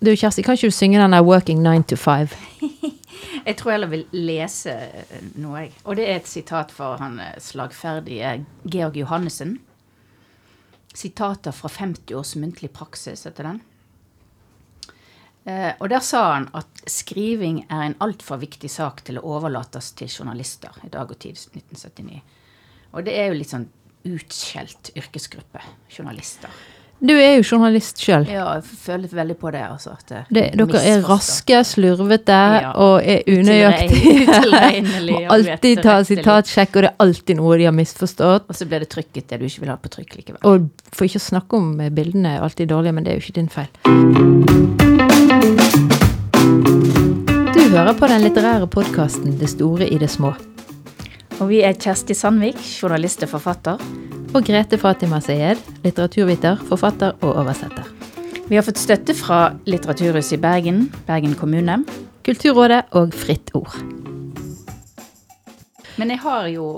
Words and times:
Du, 0.00 0.08
Kjersti, 0.16 0.40
kan 0.40 0.56
ikke 0.56 0.70
du 0.70 0.72
synge 0.72 0.96
den 0.96 1.12
der 1.12 1.20
'Working 1.20 1.60
nine 1.60 1.84
to 1.84 1.96
five'? 1.96 2.32
Jeg 3.46 3.56
tror 3.56 3.70
jeg 3.72 3.90
vil 3.90 4.06
lese 4.12 4.72
eh, 4.72 5.20
noe, 5.34 5.58
jeg. 5.58 5.72
Og 5.84 5.96
det 5.96 6.06
er 6.08 6.16
et 6.16 6.28
sitat 6.28 6.72
fra 6.72 6.96
han 7.00 7.18
eh, 7.20 7.36
slagferdige 7.40 8.44
Georg 8.64 8.96
Johannessen. 8.96 9.58
Sitater 10.94 11.52
fra 11.52 11.68
50 11.68 12.14
års 12.16 12.36
muntlig 12.36 12.70
praksis, 12.70 13.24
heter 13.24 13.48
den. 13.48 13.60
Eh, 15.44 15.72
og 15.80 15.88
der 15.90 16.00
sa 16.00 16.32
han 16.32 16.48
at 16.54 16.84
skriving 16.86 17.66
er 17.68 17.86
en 17.86 17.96
altfor 18.00 18.40
viktig 18.40 18.70
sak 18.70 19.04
til 19.04 19.20
å 19.20 19.24
overlates 19.36 19.92
til 19.92 20.08
journalister 20.08 20.80
i 20.84 20.88
Dag 20.88 21.10
og 21.10 21.18
Tid 21.20 21.36
1979. 21.36 22.20
Og 22.92 23.04
det 23.04 23.16
er 23.20 23.28
jo 23.28 23.40
litt 23.40 23.52
sånn 23.52 23.68
utskjelt 24.08 24.94
yrkesgruppe, 24.96 25.60
journalister. 25.92 26.48
Du 27.00 27.14
er 27.16 27.38
jo 27.38 27.44
journalist 27.54 27.96
sjøl. 28.04 28.26
Ja, 28.28 28.42
jeg 28.58 28.64
føler 28.84 29.08
veldig 29.16 29.36
på 29.40 29.50
det. 29.54 29.62
altså. 29.64 29.94
At 29.96 30.10
det 30.28 30.50
Dere 30.60 30.80
er 30.84 31.00
raske, 31.08 31.62
slurvete 31.64 32.36
Ja. 32.60 32.72
og 32.76 33.00
er 33.00 33.22
unøyaktige. 33.24 34.26
Må 35.08 35.22
alltid 35.32 35.80
ta 35.82 35.94
sitatsjekk, 36.04 36.76
og 36.76 36.82
det 36.84 36.90
er 36.90 36.96
alltid 37.06 37.36
noe 37.40 37.56
de 37.56 37.64
har 37.70 37.72
misforstått. 37.72 38.44
Og 38.52 38.54
så 38.58 38.68
blir 38.68 38.84
det 38.84 38.90
trykket 38.92 39.28
det 39.32 39.40
du 39.40 39.46
ikke 39.48 39.64
vil 39.64 39.72
ha 39.72 39.78
på 39.80 39.88
trykk 39.96 40.18
likevel. 40.18 40.42
Og 40.44 40.68
for 40.92 41.08
ikke 41.08 41.22
å 41.22 41.26
snakke 41.30 41.56
om 41.56 41.72
eh, 41.80 41.88
bildene 41.88 42.36
er 42.36 42.44
alltid 42.44 42.68
dårlige, 42.68 42.92
men 42.92 43.04
det 43.08 43.14
er 43.14 43.16
jo 43.16 43.24
ikke 43.24 43.38
din 43.40 43.48
feil. 43.48 43.72
Du 47.50 47.60
hører 47.72 47.94
på 47.96 48.08
den 48.12 48.22
litterære 48.28 48.66
podkasten 48.70 49.38
Det 49.40 49.48
store 49.56 49.88
i 49.88 49.96
det 49.98 50.10
små. 50.12 50.34
Og 51.40 51.48
vi 51.48 51.62
er 51.64 51.72
Kjersti 51.80 52.12
Sandvik, 52.14 52.60
journalist 52.82 53.22
og 53.24 53.30
forfatter. 53.32 53.80
Og 54.30 54.44
Grete 54.46 54.78
Fatima 54.78 55.18
Sayed, 55.18 55.58
litteraturviter, 55.82 56.60
forfatter 56.68 57.16
og 57.26 57.34
oversetter. 57.40 57.88
Vi 58.46 58.54
har 58.58 58.62
fått 58.62 58.78
støtte 58.78 59.14
fra 59.18 59.56
Litteraturhuset 59.66 60.36
i 60.36 60.40
Bergen, 60.42 60.84
Bergen 61.08 61.34
kommune. 61.38 61.80
Kulturrådet 62.26 62.84
og 62.98 63.14
Fritt 63.16 63.50
Ord. 63.58 63.74
Men 65.98 66.14
jeg 66.14 66.22
har 66.22 66.46
jo 66.54 66.70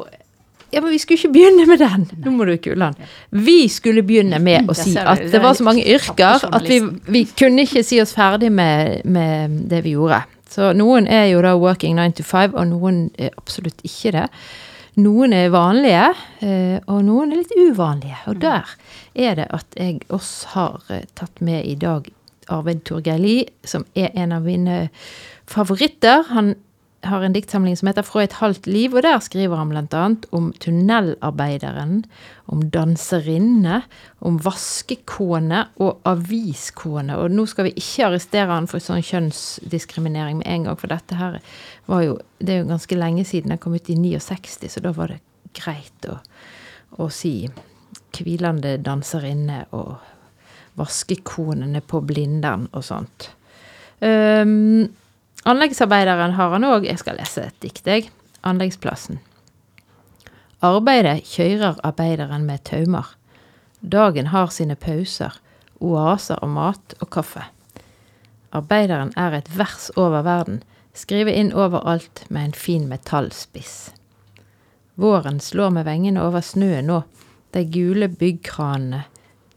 Ja, 0.73 0.81
men 0.81 0.89
vi 0.95 0.99
skulle 0.99 1.19
ikke 1.19 1.33
begynne 1.35 1.67
med 1.69 1.83
den. 1.85 2.07
Nå 2.25 2.31
må 2.33 2.47
du 2.49 2.55
kule 2.57 2.87
den. 2.89 3.09
Vi 3.45 3.69
skulle 3.69 4.01
begynne 4.01 4.39
med 4.41 4.71
å 4.73 4.73
si 4.73 4.95
at 4.97 5.21
det 5.29 5.43
var 5.45 5.53
så 5.53 5.67
mange 5.69 5.85
yrker 5.85 6.47
at 6.49 6.65
vi, 6.65 6.79
vi 7.13 7.27
kunne 7.37 7.67
ikke 7.67 7.83
si 7.85 7.99
oss 8.01 8.15
ferdig 8.17 8.49
med, 8.49 9.05
med 9.05 9.59
det 9.69 9.83
vi 9.85 9.93
gjorde. 9.93 10.23
Så 10.49 10.73
noen 10.73 11.05
er 11.05 11.27
jo 11.29 11.45
da 11.45 11.53
working 11.61 12.01
9 12.01 12.17
to 12.17 12.25
5, 12.25 12.57
og 12.57 12.71
noen 12.73 13.03
er 13.21 13.37
absolutt 13.37 13.85
ikke 13.85 14.15
det. 14.17 14.27
Noen 15.01 15.33
er 15.33 15.49
vanlige, 15.49 16.09
eh, 16.45 16.77
og 16.85 16.99
noen 17.07 17.31
er 17.33 17.41
litt 17.41 17.55
uvanlige. 17.57 18.19
Og 18.29 18.43
der 18.43 18.69
er 19.17 19.39
det 19.39 19.47
at 19.49 19.79
jeg 19.79 20.03
også 20.13 20.51
har 20.53 20.83
eh, 20.93 21.07
tatt 21.17 21.41
med 21.41 21.65
i 21.65 21.79
dag 21.81 22.11
Arvid 22.53 22.83
Turgeili, 22.85 23.47
som 23.65 23.87
er 23.97 24.13
en 24.13 24.35
av 24.37 24.45
mine 24.45 24.91
favoritter. 25.49 26.27
Han 26.35 26.53
har 27.03 27.23
en 27.23 27.33
diktsamling 27.33 27.77
som 27.77 27.89
heter 27.89 28.03
'Fra 28.03 28.23
et 28.23 28.33
halvt 28.33 28.67
liv', 28.67 28.95
og 28.95 29.03
der 29.03 29.19
skriver 29.19 29.57
han 29.57 29.69
bl.a. 29.69 30.17
om 30.33 30.53
tunnelarbeideren, 30.53 32.05
om 32.47 32.63
danserinne, 32.71 33.83
om 34.21 34.39
vaskekone 34.39 35.67
og 35.77 36.01
aviskone. 36.05 37.17
Og 37.17 37.31
nå 37.31 37.47
skal 37.47 37.65
vi 37.65 37.75
ikke 37.77 38.07
arrestere 38.07 38.53
han 38.55 38.67
for 38.67 38.79
sånn 38.79 39.03
kjønnsdiskriminering 39.03 40.39
med 40.39 40.47
en 40.47 40.65
gang, 40.65 40.79
for 40.79 40.87
dette 40.87 41.15
her 41.15 41.41
var 41.87 42.03
jo 42.03 42.19
Det 42.43 42.55
er 42.55 42.59
jo 42.59 42.69
ganske 42.69 42.97
lenge 42.97 43.25
siden. 43.25 43.51
Den 43.51 43.59
kom 43.59 43.75
ut 43.75 43.91
i 43.91 43.95
69, 43.95 44.69
så 44.69 44.81
da 44.81 44.91
var 44.93 45.09
det 45.09 45.21
greit 45.55 46.07
å, 46.09 46.19
å 46.99 47.09
si 47.09 47.49
hvilende 48.13 48.83
danserinne 48.83 49.67
og 49.71 49.97
vaskekonene 50.75 51.81
på 51.81 52.01
Blindern 52.01 52.69
og 52.73 52.85
sånt. 52.85 53.31
Um, 54.01 54.89
anleggsarbeideren 55.49 56.37
har 56.39 56.51
han 56.55 56.67
òg. 56.67 56.87
Jeg 56.87 57.01
skal 57.03 57.19
lese 57.19 57.49
et 57.49 57.59
dikt, 57.65 57.87
jeg. 57.87 58.11
Anleggsplassen. 58.43 59.21
Arbeidet 60.63 61.25
kjører 61.27 61.81
arbeideren 61.83 62.47
med 62.47 62.63
taumer. 62.69 63.09
Dagen 63.81 64.29
har 64.31 64.53
sine 64.55 64.77
pauser, 64.79 65.35
oaser 65.83 66.39
av 66.39 66.53
mat 66.55 66.95
og 67.01 67.11
kaffe. 67.11 67.49
Arbeideren 68.55 69.11
er 69.19 69.35
et 69.41 69.49
vers 69.57 69.89
over 69.97 70.23
verden, 70.23 70.61
skrevet 70.95 71.35
inn 71.35 71.51
overalt 71.57 72.23
med 72.29 72.51
en 72.51 72.55
fin 72.55 72.87
metallspiss. 72.87 73.91
Våren 74.95 75.41
slår 75.41 75.73
med 75.75 75.89
vengene 75.89 76.23
over 76.23 76.45
snøen 76.45 76.87
nå, 76.87 77.01
de 77.53 77.65
gule 77.65 78.07
byggkranene 78.09 79.03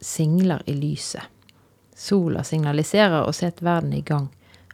singler 0.02 0.64
i 0.66 0.74
lyset. 0.74 1.24
Sola 1.96 2.44
signaliserer 2.44 3.28
å 3.28 3.36
sette 3.36 3.64
verden 3.64 3.94
i 3.96 4.02
gang, 4.04 4.32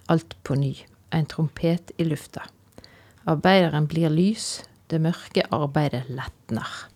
alt 0.08 0.38
på 0.46 0.56
ny, 0.58 0.74
en 1.16 1.28
trompet 1.30 1.94
i 1.98 2.08
lufta. 2.08 2.46
Arbeideren 3.30 3.88
blir 3.90 4.12
lys, 4.14 4.62
det 4.90 5.02
mørke 5.04 5.46
arbeidet 5.54 6.08
letner. 6.10 6.88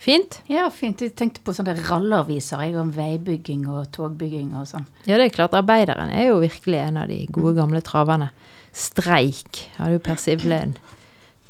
Fint? 0.00 0.38
Ja, 0.48 0.64
fint. 0.72 1.02
Jeg 1.04 1.12
tenkte 1.18 1.42
på 1.44 1.52
sånne 1.52 1.74
ralleaviser 1.76 2.62
jeg, 2.64 2.76
om 2.80 2.92
veibygging 2.96 3.66
og 3.68 3.90
togbygging 3.92 4.54
og 4.56 4.68
sånn. 4.70 4.86
Ja, 5.04 5.18
det 5.20 5.26
er 5.26 5.34
klart, 5.34 5.56
arbeideren 5.56 6.12
er 6.14 6.30
jo 6.30 6.38
virkelig 6.40 6.78
en 6.80 7.00
av 7.02 7.10
de 7.12 7.18
gode 7.28 7.52
gamle 7.58 7.82
traverne. 7.84 8.30
Streik 8.72 9.66
hadde 9.76 9.98
jo 9.98 10.04
Per 10.06 10.20
Sivle 10.22 10.62
en 10.68 10.72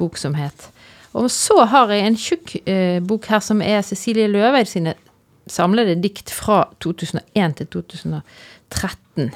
bok 0.00 0.18
som 0.18 0.34
het. 0.34 0.70
Og 1.14 1.28
så 1.30 1.60
har 1.70 1.92
jeg 1.94 2.06
en 2.06 2.18
tjukk 2.18 2.56
eh, 2.64 2.98
bok 3.02 3.28
her 3.30 3.42
som 3.44 3.62
er 3.62 3.84
Cecilie 3.86 4.30
Løveid 4.30 4.70
sine 4.70 4.96
samlede 5.50 5.96
dikt 6.02 6.30
fra 6.34 6.64
2001 6.82 7.56
til 7.60 7.70
2013. 7.74 9.30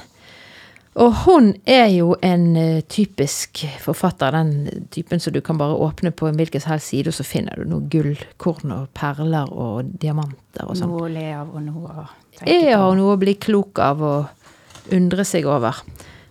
Og 0.95 1.15
hun 1.25 1.49
er 1.67 1.89
jo 1.91 2.13
en 2.23 2.53
eh, 2.55 2.83
typisk 2.87 3.65
forfatter, 3.83 4.31
den 4.31 4.85
typen 4.95 5.19
som 5.23 5.35
du 5.35 5.41
kan 5.43 5.59
bare 5.59 5.75
åpne 5.75 6.13
på 6.15 6.29
en 6.29 6.37
hvilken 6.39 6.63
som 6.63 6.75
helst 6.75 6.93
side, 6.93 7.11
og 7.11 7.17
så 7.17 7.27
finner 7.27 7.59
du 7.59 7.67
noe 7.67 7.89
gullkorn 7.91 8.71
og 8.77 8.93
perler 8.95 9.51
og 9.51 9.91
diamanter 9.99 10.69
og 10.69 10.79
sånn. 10.79 10.93
Noe 10.93 11.09
å 11.09 11.11
le 11.11 11.25
av 11.35 11.51
og 11.51 11.65
noe 11.65 11.89
å 11.91 12.05
tenke 12.37 12.45
på. 12.45 12.59
Ja, 12.71 12.85
og 12.87 12.95
noe 13.01 13.17
å 13.17 13.21
bli 13.21 13.35
klok 13.43 13.81
av 13.83 14.05
og 14.07 14.93
undre 14.95 15.27
seg 15.27 15.49
over. 15.51 15.81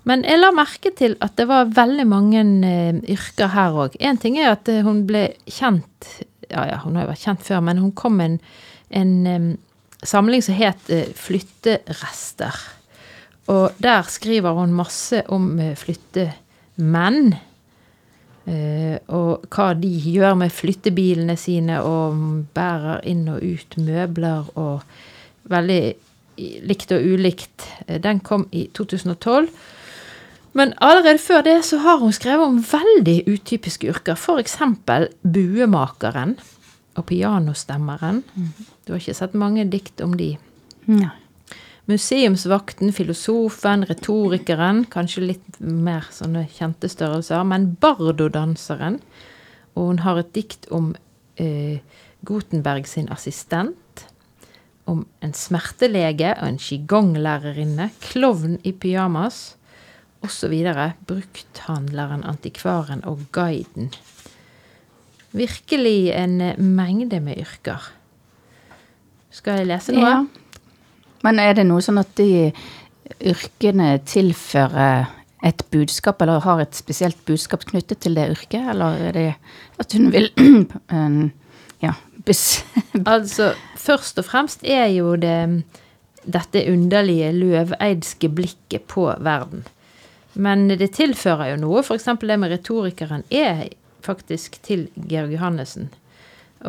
Men 0.08 0.24
jeg 0.28 0.40
la 0.40 0.52
merke 0.56 0.94
til 0.96 1.18
at 1.24 1.36
det 1.40 1.48
var 1.52 1.74
veldig 1.76 2.06
mange 2.08 2.44
eh, 2.70 3.02
yrker 3.12 3.52
her 3.52 3.76
òg. 3.84 3.98
Én 4.00 4.20
ting 4.22 4.40
er 4.40 4.54
at 4.54 4.72
eh, 4.72 4.84
hun 4.86 5.04
ble 5.10 5.34
kjent 5.44 6.08
Ja, 6.54 6.64
ja, 6.70 6.80
hun 6.84 6.96
har 6.96 7.08
jo 7.08 7.12
vært 7.12 7.24
kjent 7.24 7.44
før, 7.44 7.64
men 7.66 7.80
hun 7.82 7.92
kom 7.98 8.16
med 8.20 8.40
en, 8.94 9.12
en 9.28 9.46
samling 10.06 10.44
som 10.46 10.56
het 10.56 10.92
Flytterester. 11.18 12.60
Og 13.52 13.72
der 13.84 14.06
skriver 14.08 14.56
hun 14.56 14.74
masse 14.76 15.24
om 15.34 15.60
eh, 15.60 15.74
flyttemenn. 15.76 17.34
Eh, 18.48 18.98
og 19.16 19.46
hva 19.52 19.70
de 19.80 19.88
gjør 19.88 20.36
med 20.40 20.52
flyttebilene 20.52 21.36
sine, 21.40 21.82
og 21.84 22.46
bærer 22.56 23.04
inn 23.08 23.28
og 23.32 23.44
ut 23.44 23.78
møbler 23.80 24.54
og 24.60 24.82
Veldig 25.44 25.96
likt 26.64 26.94
og 26.96 27.04
ulikt. 27.04 27.66
Eh, 27.88 28.00
Den 28.00 28.22
kom 28.24 28.46
i 28.56 28.70
2012. 28.74 29.50
Men 30.54 30.72
allerede 30.80 31.20
før 31.20 31.42
det 31.44 31.58
så 31.66 31.82
har 31.84 31.98
hun 32.00 32.14
skrevet 32.14 32.46
om 32.48 32.62
veldig 32.64 33.24
utypiske 33.28 33.90
yrker. 33.92 34.16
F.eks. 34.16 34.56
buemakeren 35.24 36.38
og 36.96 37.06
pianostemmeren. 37.10 38.24
Du 38.86 38.94
har 38.94 39.02
ikke 39.02 39.18
sett 39.18 39.34
mange 39.34 39.66
dikt 39.68 40.00
om 40.06 40.14
de. 40.16 40.38
Nei. 40.86 41.10
Museumsvakten, 41.92 42.94
filosofen, 42.96 43.84
retorikeren, 43.90 44.86
kanskje 44.88 45.26
litt 45.26 45.58
mer 45.60 46.06
sånne 46.16 46.46
kjente 46.56 46.88
størrelser, 46.88 47.44
men 47.44 47.74
bardodanseren. 47.82 49.02
Og 49.76 49.90
hun 49.90 50.00
har 50.06 50.22
et 50.22 50.30
dikt 50.36 50.70
om 50.72 50.94
eh, 51.36 51.82
Gutenberg 52.24 52.88
sin 52.88 53.10
assistent. 53.12 54.06
Om 54.88 55.02
en 55.24 55.36
smertelege 55.36 56.32
og 56.38 56.48
en 56.48 56.60
qigonglærerinne, 56.62 57.90
klovn 58.04 58.56
i 58.64 58.72
pyjamas 58.72 59.58
osv. 60.24 60.56
Brukthandleren, 61.08 62.24
antikvaren 62.24 63.04
og 63.08 63.26
guiden. 63.36 63.92
Virkelig 65.36 66.14
en 66.16 66.40
eh, 66.48 66.64
mengde 66.64 67.20
med 67.20 67.44
yrker. 67.44 67.92
Skal 69.34 69.60
jeg 69.60 69.70
lese 69.74 69.98
noe? 69.98 70.16
Ja. 70.16 70.43
Men 71.24 71.40
er 71.40 71.56
det 71.58 71.68
noe 71.68 71.84
sånn 71.84 72.02
at 72.02 72.12
de 72.20 72.52
yrkene 73.24 73.98
tilfører 74.08 75.08
et 75.44 75.64
budskap, 75.74 76.22
eller 76.24 76.44
har 76.44 76.62
et 76.64 76.76
spesielt 76.76 77.20
budskap 77.28 77.66
knyttet 77.68 78.04
til 78.04 78.16
det 78.16 78.30
yrket, 78.32 78.64
eller 78.74 79.00
er 79.10 79.16
det 79.18 79.30
at 79.82 79.96
hun 79.96 80.12
vil 80.14 80.30
ja, 81.86 81.96
bes... 82.28 82.64
Altså, 83.16 83.52
først 83.80 84.22
og 84.22 84.28
fremst 84.30 84.64
er 84.64 84.88
jo 84.96 85.16
det 85.20 85.64
dette 86.24 86.62
underlige 86.72 87.32
løveidske 87.36 88.30
blikket 88.32 88.86
på 88.88 89.10
verden. 89.20 89.66
Men 90.34 90.68
det 90.72 90.94
tilfører 90.96 91.54
jo 91.54 91.58
noe. 91.62 91.84
F.eks. 91.84 92.08
det 92.22 92.38
med 92.40 92.54
retorikeren 92.54 93.26
er 93.30 93.68
faktisk 94.04 94.58
til 94.66 94.88
Georg 94.96 95.36
Johannessen. 95.36 95.92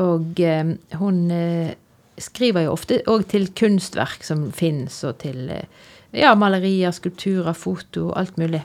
Og 0.01 0.41
eh, 0.43 0.75
hun 0.99 1.21
eh, 1.31 1.77
skriver 2.21 2.67
jo 2.67 2.75
ofte 2.75 3.01
òg 3.11 3.27
til 3.33 3.49
kunstverk 3.57 4.25
som 4.27 4.47
fins, 4.55 5.01
og 5.07 5.19
til 5.25 5.49
eh, 5.51 5.67
ja, 6.15 6.35
malerier, 6.39 6.95
skulpturer, 6.95 7.55
foto, 7.59 8.11
alt 8.17 8.39
mulig. 8.41 8.63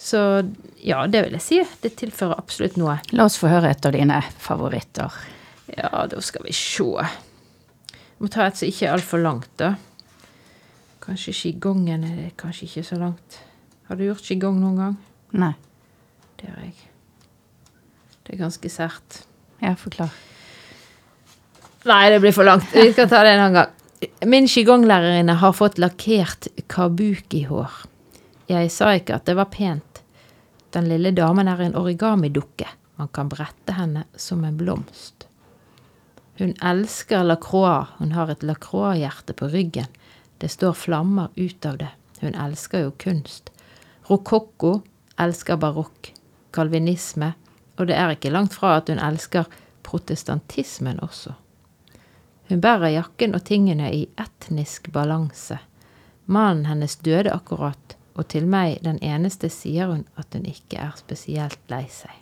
Så 0.00 0.20
ja, 0.80 1.02
det 1.06 1.26
vil 1.26 1.36
jeg 1.36 1.44
si. 1.44 1.58
Det 1.82 1.92
tilfører 2.00 2.38
absolutt 2.40 2.78
noe. 2.80 2.96
La 3.12 3.26
oss 3.28 3.36
få 3.40 3.50
høre 3.52 3.74
et 3.74 3.84
av 3.84 3.92
dine 3.92 4.22
favoritter. 4.40 5.18
Ja, 5.74 6.06
da 6.08 6.22
skal 6.24 6.46
vi 6.46 6.54
se. 6.56 6.86
Jeg 7.90 8.24
må 8.24 8.30
ta 8.32 8.46
et 8.46 8.56
som 8.56 8.68
ikke 8.68 8.88
er 8.88 8.96
altfor 8.96 9.20
langt, 9.20 9.52
da. 9.60 9.74
Kanskje 11.04 11.34
qigongen 11.36 12.04
er 12.06 12.32
kanskje 12.40 12.68
ikke 12.68 12.86
så 12.90 13.00
langt. 13.00 13.40
Har 13.88 13.98
du 13.98 14.06
gjort 14.06 14.24
qigong 14.24 14.60
noen 14.62 14.80
gang? 14.80 14.98
Nei. 15.36 15.54
Det 16.40 16.48
har 16.48 16.64
jeg. 16.64 16.76
Det 18.24 18.36
er 18.36 18.44
ganske 18.44 18.72
sært. 18.72 19.22
Ja, 19.60 19.74
forklar. 19.76 20.12
Nei, 21.88 22.10
det 22.10 22.20
blir 22.20 22.32
for 22.36 22.44
langt. 22.44 22.68
Vi 22.74 22.92
skal 22.92 23.08
ta 23.08 23.22
det 23.24 23.34
en 23.34 23.44
annen 23.46 23.60
gang. 23.60 23.76
Min 24.28 24.48
qigonglærerinne 24.48 25.38
har 25.40 25.54
fått 25.56 25.78
lakkert 25.80 26.48
kabuki-hår. 26.72 27.72
Jeg 28.50 28.68
sa 28.72 28.92
ikke 28.96 29.16
at 29.16 29.28
det 29.28 29.36
var 29.38 29.48
pent. 29.52 30.02
Den 30.74 30.88
lille 30.90 31.12
damen 31.16 31.48
er 31.48 31.60
en 31.64 31.76
origamidukke. 31.76 32.68
Man 33.00 33.08
kan 33.08 33.30
brette 33.32 33.74
henne 33.76 34.04
som 34.16 34.44
en 34.44 34.58
blomst. 34.60 35.26
Hun 36.40 36.52
elsker 36.64 37.24
lacroix. 37.24 37.96
Hun 37.98 38.12
har 38.12 38.32
et 38.32 38.44
lacroix-hjerte 38.44 39.36
på 39.36 39.48
ryggen. 39.52 39.88
Det 40.40 40.52
står 40.52 40.76
flammer 40.76 41.28
ut 41.36 41.66
av 41.66 41.80
det. 41.80 41.90
Hun 42.20 42.36
elsker 42.36 42.86
jo 42.86 42.94
kunst. 43.00 43.50
Rokokko 44.08 44.80
elsker 45.20 45.60
barokk. 45.60 46.12
Kalvinisme. 46.52 47.34
Og 47.80 47.88
det 47.88 47.96
er 47.96 48.12
ikke 48.12 48.32
langt 48.32 48.56
fra 48.56 48.76
at 48.80 48.92
hun 48.92 49.00
elsker 49.00 49.48
protestantismen 49.86 51.00
også. 51.00 51.39
Hun 52.50 52.60
bærer 52.60 52.90
jakken 52.90 53.36
og 53.38 53.44
tingene 53.46 53.92
i 53.94 54.06
etnisk 54.18 54.88
balanse. 54.90 55.60
Mannen 56.26 56.66
hennes 56.66 56.96
døde 56.98 57.30
akkurat, 57.30 57.94
og 58.18 58.26
til 58.32 58.48
meg, 58.50 58.80
den 58.82 58.98
eneste, 59.06 59.46
sier 59.54 59.86
hun 59.92 60.02
at 60.18 60.34
hun 60.34 60.48
ikke 60.50 60.80
er 60.82 60.96
spesielt 60.98 61.60
lei 61.70 61.84
seg. 61.86 62.16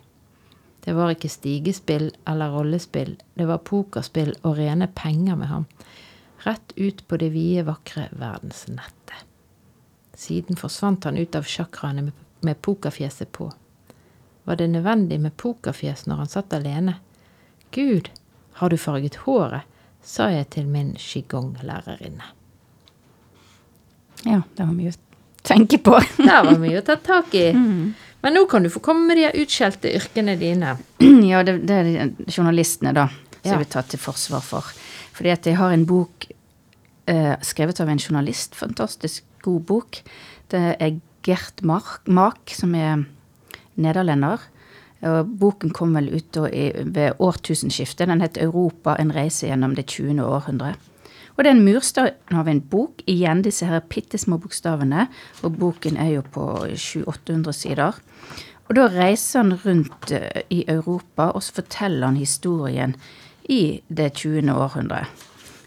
Det 0.85 0.93
var 0.93 1.15
ikke 1.15 1.31
stigespill 1.33 2.11
eller 2.29 2.53
rollespill, 2.53 3.15
det 3.33 3.47
var 3.49 3.63
pokerspill 3.65 4.35
og 4.43 4.59
rene 4.61 4.87
penger 4.93 5.39
med 5.39 5.49
ham. 5.49 5.65
Rett 6.45 6.77
ut 6.77 7.01
på 7.07 7.17
det 7.19 7.31
vide, 7.33 7.65
vakre 7.67 8.05
verdensnettet. 8.13 9.25
Siden 10.13 10.59
forsvant 10.59 11.09
han 11.09 11.17
ut 11.17 11.35
av 11.35 11.47
sjakraene 11.47 12.05
med, 12.11 12.61
pokerfjeset 12.61 13.31
på. 13.33 13.49
Var 14.45 14.61
det 14.61 14.69
nødvendig 14.69 15.19
med 15.19 15.35
pokerfjes 15.37 16.05
når 16.07 16.23
han 16.23 16.31
satt 16.31 16.53
alene? 16.53 16.99
Gud, 17.75 18.09
har 18.61 18.69
du 18.69 18.77
farget 18.77 19.21
håret? 19.25 19.65
Sa 20.05 20.29
jeg 20.33 20.49
til 20.55 20.67
min 20.69 20.93
qigong-lærerinne. 20.99 22.33
Ja, 24.27 24.41
det 24.55 24.65
var 24.65 24.75
mye 24.75 24.91
å 24.91 24.99
tenke 25.47 25.79
på. 25.83 25.95
det 26.17 26.29
var 26.29 26.59
mye 26.59 26.81
å 26.81 26.85
ta 26.85 26.97
tak 26.99 27.35
i. 27.37 27.49
Mm. 27.55 27.91
Men 28.19 28.35
nå 28.35 28.43
kan 28.51 28.65
du 28.65 28.71
få 28.71 28.81
komme 28.83 29.07
med 29.07 29.19
de 29.19 29.43
utskjelte 29.43 29.91
yrkene 29.95 30.35
dine. 30.39 30.77
Ja, 31.29 31.43
det, 31.45 31.59
det 31.69 31.77
er 31.77 32.11
journalistene, 32.27 32.93
da, 32.95 33.07
som 33.39 33.45
ja. 33.45 33.53
jeg 33.53 33.61
vil 33.63 33.71
ta 33.75 33.83
til 33.87 34.01
forsvar 34.01 34.43
for. 34.43 34.73
Fordi 35.15 35.31
at 35.35 35.47
jeg 35.47 35.59
har 35.59 35.75
en 35.75 35.85
bok 35.87 36.27
eh, 37.11 37.35
skrevet 37.45 37.79
av 37.83 37.91
en 37.91 38.01
journalist. 38.01 38.57
Fantastisk 38.59 39.23
god 39.45 39.61
bok. 39.69 40.01
Det 40.51 40.63
er 40.79 40.99
Gert 41.27 41.61
Mark, 41.63 42.55
som 42.55 42.75
er 42.75 43.05
nederlender. 43.79 44.41
Boken 44.99 45.71
kom 45.71 45.93
vel 45.95 46.09
ut 46.11 46.37
ved 46.37 47.13
årtusenskiftet. 47.19 48.07
Den 48.07 48.21
het 48.21 48.37
'Europa 48.37 48.95
en 48.99 49.13
reise 49.15 49.47
gjennom 49.47 49.75
det 49.75 49.87
20. 49.87 50.19
århundre'. 50.19 50.75
Og 51.39 51.45
det 51.45 51.53
er 51.53 51.55
en 51.55 51.63
murstein 51.63 52.35
av 52.35 52.49
en 52.51 52.59
bok. 52.59 52.99
Igjen 53.07 53.41
disse 53.45 53.63
her 53.65 53.79
bitte 53.79 54.19
små 54.19 54.35
bokstavene. 54.43 55.05
Og 55.47 55.53
boken 55.55 55.95
er 55.95 56.09
jo 56.17 56.23
på 56.33 56.45
700-800 56.75 57.55
sider. 57.55 57.99
Og 58.67 58.75
da 58.75 58.89
reiser 58.91 59.45
han 59.45 59.55
rundt 59.63 60.11
eh, 60.11 60.43
i 60.51 60.65
Europa, 60.67 61.29
og 61.31 61.41
så 61.43 61.61
forteller 61.61 62.11
han 62.11 62.19
historien 62.19 62.97
i 63.49 63.79
det 63.87 64.11
20. 64.19 64.51
århundre. 64.51 65.05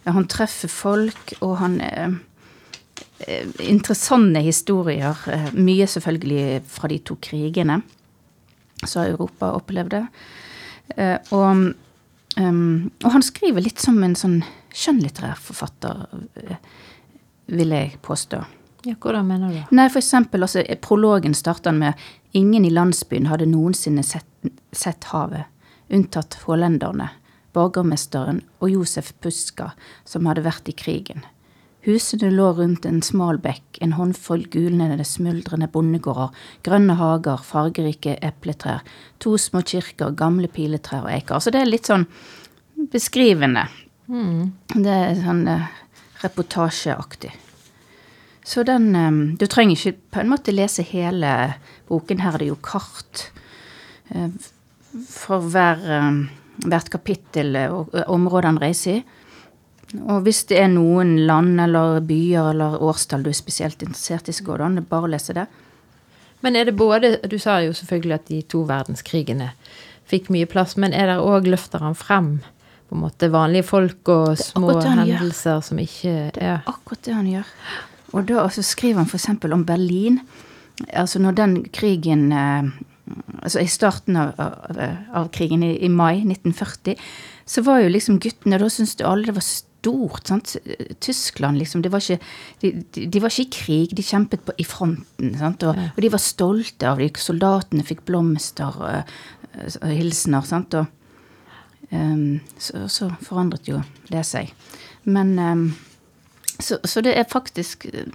Han 0.05 0.29
treffer 0.29 0.69
folk, 0.69 1.35
og 1.41 1.57
han 1.63 1.81
eh, 1.81 2.21
Interessante 3.63 4.41
historier. 4.43 5.19
Eh, 5.31 5.51
mye 5.55 5.87
selvfølgelig 5.87 6.63
fra 6.69 6.89
de 6.91 6.99
to 7.07 7.17
krigene 7.23 7.81
som 8.89 9.07
Europa 9.07 9.53
opplevd 9.57 10.01
Eh, 10.97 11.19
og, 11.31 11.73
og, 12.37 13.11
han 13.15 13.23
skriver 13.25 13.65
litt 13.65 13.81
som 13.81 14.01
en 14.05 14.17
sånn 14.19 14.41
skjønnlitterær 14.75 15.39
forfatter, 15.41 16.03
eh, 16.43 16.59
vil 17.53 17.73
jeg 17.73 17.95
påstå. 18.05 18.43
Ja, 18.85 18.97
Hvordan 18.99 19.29
mener 19.29 19.53
du? 19.53 19.77
Nei, 19.77 19.87
for 19.89 20.03
eksempel, 20.03 20.43
altså, 20.43 20.65
Prologen 20.83 21.35
starter 21.35 21.73
med 21.73 21.95
'Ingen 22.35 22.65
i 22.65 22.71
landsbyen 22.71 23.27
hadde 23.27 23.47
noensinne 23.47 24.03
sett, 24.03 24.27
sett 24.73 25.05
havet, 25.05 25.45
unntatt 25.91 26.35
hollenderne, 26.47 27.11
borgermesteren 27.53 28.43
og 28.61 28.71
Josef 28.71 29.13
Puska, 29.21 29.73
som 30.05 30.27
hadde 30.27 30.43
vært 30.43 30.69
i 30.69 30.73
krigen. 30.73 31.23
Husene 31.83 32.31
lå 32.31 32.53
rundt 32.55 32.85
en 32.87 33.01
smal 33.03 33.41
bekk, 33.43 33.81
en 33.83 33.97
håndfull 33.99 34.45
gulnede, 34.53 35.03
smuldrende 35.07 35.67
bondegårder, 35.73 36.31
grønne 36.63 36.95
hager, 37.01 37.43
fargerike 37.43 38.15
epletrær, 38.23 38.85
to 39.19 39.35
små 39.35 39.65
kirker, 39.67 40.15
gamle 40.15 40.47
piletrær 40.47 41.09
og 41.09 41.11
eiker. 41.11 41.43
Så 41.43 41.51
det 41.51 41.65
er 41.65 41.71
litt 41.73 41.91
sånn 41.91 42.07
beskrivende. 42.93 43.67
Mm. 44.07 44.53
Det 44.77 44.95
er 44.95 45.19
sånn 45.25 45.43
uh, 45.51 45.67
reportasjeaktig. 46.23 47.33
Så 48.47 48.63
den 48.67 48.89
um, 48.95 49.21
Du 49.39 49.47
trenger 49.47 49.75
ikke 49.79 50.15
på 50.15 50.23
en 50.23 50.31
måte 50.31 50.55
lese 50.55 50.87
hele 50.87 51.33
boken. 51.91 52.23
Her 52.23 52.37
er 52.37 52.45
det 52.45 52.51
jo 52.53 52.61
kart 52.63 53.27
uh, 54.15 54.31
for 55.09 55.51
hver, 55.51 55.83
hvert 56.63 56.91
kapittel 56.93 57.57
og 57.65 57.95
området 58.07 58.51
han 58.53 58.63
reiser 58.63 59.01
i. 59.01 59.05
Og 60.01 60.23
hvis 60.25 60.45
det 60.49 60.59
er 60.63 60.71
noen 60.73 61.19
land 61.29 61.61
eller 61.61 62.01
byer 62.07 62.53
eller 62.55 62.79
årstall 62.83 63.25
du 63.27 63.31
er 63.33 63.37
spesielt 63.37 63.83
interessert 63.85 64.31
i, 64.31 64.35
så 64.37 64.47
går 64.47 64.61
det 64.61 64.69
an 64.69 64.81
å 64.81 64.87
bare 64.89 65.11
lese 65.13 65.37
det. 65.37 65.47
Men 66.43 66.57
er 66.57 66.67
det 66.67 66.77
både 66.79 67.17
Du 67.31 67.39
sa 67.39 67.61
jo 67.63 67.75
selvfølgelig 67.77 68.15
at 68.17 68.29
de 68.31 68.41
to 68.43 68.65
verdenskrigene 68.69 69.53
fikk 70.11 70.29
mye 70.33 70.49
plass, 70.51 70.75
men 70.77 70.93
er 70.93 71.09
det 71.09 71.21
òg 71.23 71.47
løfter 71.49 71.85
han 71.85 71.97
frem 71.97 72.35
på 72.89 72.97
en 72.97 73.05
måte 73.05 73.31
vanlige 73.33 73.65
folk 73.65 74.09
og 74.13 74.37
små 74.37 74.75
hendelser 74.83 75.55
gjør. 75.55 75.63
som 75.65 75.79
ikke 75.81 76.15
Det 76.37 76.43
er 76.45 76.67
akkurat 76.69 77.05
det 77.07 77.15
han 77.15 77.29
gjør. 77.31 77.53
Og 78.13 78.27
da 78.29 78.41
altså, 78.43 78.63
skriver 78.63 79.01
han 79.01 79.09
f.eks. 79.09 79.29
om 79.53 79.65
Berlin. 79.65 80.21
Altså 80.93 81.19
når 81.23 81.39
den 81.39 81.55
krigen 81.73 82.33
eh, 82.33 82.73
Altså 83.43 83.61
i 83.61 83.67
starten 83.67 84.17
av, 84.17 84.31
av, 84.39 84.79
av 85.13 85.27
krigen 85.35 85.65
i, 85.67 85.73
i 85.85 85.89
mai 85.91 86.23
1940, 86.23 86.95
så 87.45 87.63
var 87.67 87.81
jo 87.83 87.91
liksom 87.91 88.21
guttene 88.23 88.61
Da 88.63 88.69
syntes 88.71 89.01
alle 89.05 89.27
det 89.27 89.35
var 89.35 89.45
stort. 89.45 89.72
Sant? 90.29 90.57
Tyskland, 91.01 91.59
liksom. 91.59 91.83
Var 91.83 92.01
ikke, 92.01 92.19
de, 92.61 92.73
de, 93.07 93.21
var 93.21 93.33
ikke 93.33 93.45
i 93.45 93.53
krig, 93.57 93.95
de 93.97 94.03
kjempet 94.03 94.45
på, 94.47 94.55
i 94.59 94.65
fronten. 94.65 95.35
sant? 95.39 95.63
Og, 95.63 95.79
og, 95.79 96.01
de 96.03 96.13
var 96.13 96.23
stolte 96.23 96.89
av 96.89 97.03
det. 97.03 97.13
Soldatene 97.19 97.85
fikk 97.87 98.05
blomster 98.09 98.79
og, 98.79 99.15
og 99.81 99.89
hilsener. 99.91 100.47
sant? 100.47 100.75
Og, 100.79 100.87
um, 101.91 102.41
så, 102.59 102.87
så, 102.89 103.11
forandret 103.27 103.69
jo 103.71 103.83
det 104.11 104.25
seg. 104.29 104.53
Men 105.05 105.39
um, 105.39 105.67
så, 106.59 106.79
så, 106.85 107.03
det 107.03 107.17
er 107.19 107.31
faktisk 107.31 107.87
uh, 107.91 108.07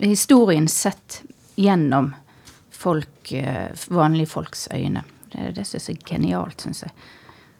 historien 0.00 0.68
sett 0.70 1.22
gjennom 1.58 2.12
folk, 2.70 3.32
uh, 3.32 3.70
vanlige 3.90 4.30
folks 4.30 4.68
øyne. 4.74 5.02
Det, 5.32 5.54
det 5.58 5.66
syns 5.68 5.90
jeg 5.90 5.98
er 5.98 6.12
genialt, 6.14 6.62
syns 6.62 6.86
jeg. 6.86 6.94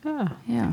Ja. 0.07 0.29
ja. 0.49 0.69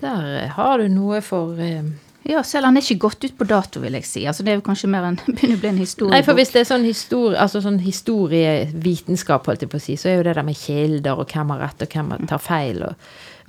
Der 0.00 0.48
har 0.56 0.80
du 0.80 0.88
noe 0.92 1.20
for 1.24 1.60
eh, 1.60 1.84
ja, 2.28 2.42
selv 2.44 2.68
han 2.68 2.76
er 2.76 2.84
ikke 2.84 3.06
gått 3.06 3.24
ut 3.24 3.36
på 3.38 3.46
dato, 3.48 3.80
vil 3.80 3.94
jeg 3.96 4.04
si. 4.04 4.26
Altså, 4.28 4.44
det 4.44 4.52
er 4.52 4.58
jo 4.58 4.66
kanskje 4.66 4.90
mer 4.92 5.04
en, 5.08 5.16
begynner 5.32 5.56
å 5.56 5.60
bli 5.62 5.70
en 5.72 5.80
historiebok. 5.80 6.14
Nei, 6.14 6.26
for 6.26 6.34
hvis 6.36 6.52
det 6.52 6.60
er 6.62 6.68
sånn, 6.68 6.84
histori 6.86 7.36
altså 7.40 7.58
sånn 7.64 7.80
historievitenskap, 7.82 9.46
holdt 9.48 9.62
jeg 9.64 9.72
på 9.72 9.80
å 9.80 9.86
si, 9.86 9.94
så 10.00 10.06
er 10.10 10.14
jo 10.18 10.26
det 10.28 10.36
der 10.36 10.46
med 10.46 10.60
kilder 10.60 11.14
og 11.20 11.26
hvem 11.32 11.48
har 11.54 11.60
rett 11.64 11.80
og 11.86 11.90
hvem 11.96 12.08
tar 12.30 12.42
feil, 12.44 12.78
og 12.90 12.94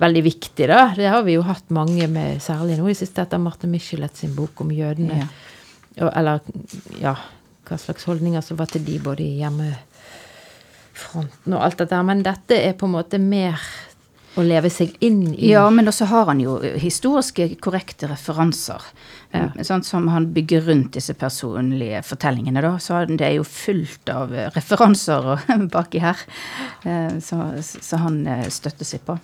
veldig 0.02 0.22
viktig, 0.24 0.66
da. 0.72 0.80
Det 0.96 1.08
har 1.12 1.22
vi 1.26 1.36
jo 1.36 1.42
hatt 1.46 1.68
mange 1.74 2.04
med, 2.10 2.28
særlig 2.42 2.74
nå 2.80 2.86
i 2.90 2.98
siste 2.98 3.22
etter 3.22 3.42
Marte 3.42 3.66
Michelet 3.70 4.14
sin 4.18 4.32
bok 4.36 4.54
om 4.64 4.70
jødene. 4.74 5.16
Ja. 5.20 5.26
Og, 6.00 6.08
eller 6.08 6.36
ja, 7.02 7.14
hva 7.68 7.76
slags 7.78 8.04
holdninger 8.08 8.42
som 8.44 8.56
var 8.58 8.66
til 8.72 8.82
de 8.86 8.96
både 9.04 9.22
i 9.26 9.38
hjemmefronten 9.42 11.52
og 11.52 11.60
alt 11.60 11.78
dette 11.78 11.92
der. 11.92 12.02
Men 12.08 12.24
dette 12.24 12.54
er 12.56 12.72
på 12.78 12.86
en 12.88 12.96
måte 12.96 13.18
mer 13.20 13.54
å 14.38 14.44
leve 14.46 14.70
seg 14.72 14.94
inn 15.04 15.34
i 15.34 15.50
Ja, 15.50 15.64
men 15.70 15.90
også 15.90 16.08
har 16.08 16.30
han 16.30 16.40
jo 16.40 16.56
historiske 16.80 17.50
korrekte 17.62 18.08
referanser. 18.10 18.84
Ja. 19.32 19.48
Sånn 19.64 19.84
som 19.84 20.08
han 20.12 20.30
bygger 20.32 20.64
rundt 20.68 20.96
disse 20.96 21.14
personlige 21.18 22.02
fortellingene, 22.06 22.62
da. 22.64 22.76
Så 22.80 23.02
det 23.10 23.26
er 23.28 23.36
jo 23.38 23.46
fullt 23.48 24.08
av 24.12 24.32
referanser 24.56 25.34
baki 25.74 26.02
her. 26.04 26.24
Eh, 26.84 27.20
så, 27.24 27.52
så 27.60 28.02
han 28.04 28.22
eh, 28.26 28.48
støtter 28.52 28.88
seg 28.88 29.04
på. 29.08 29.18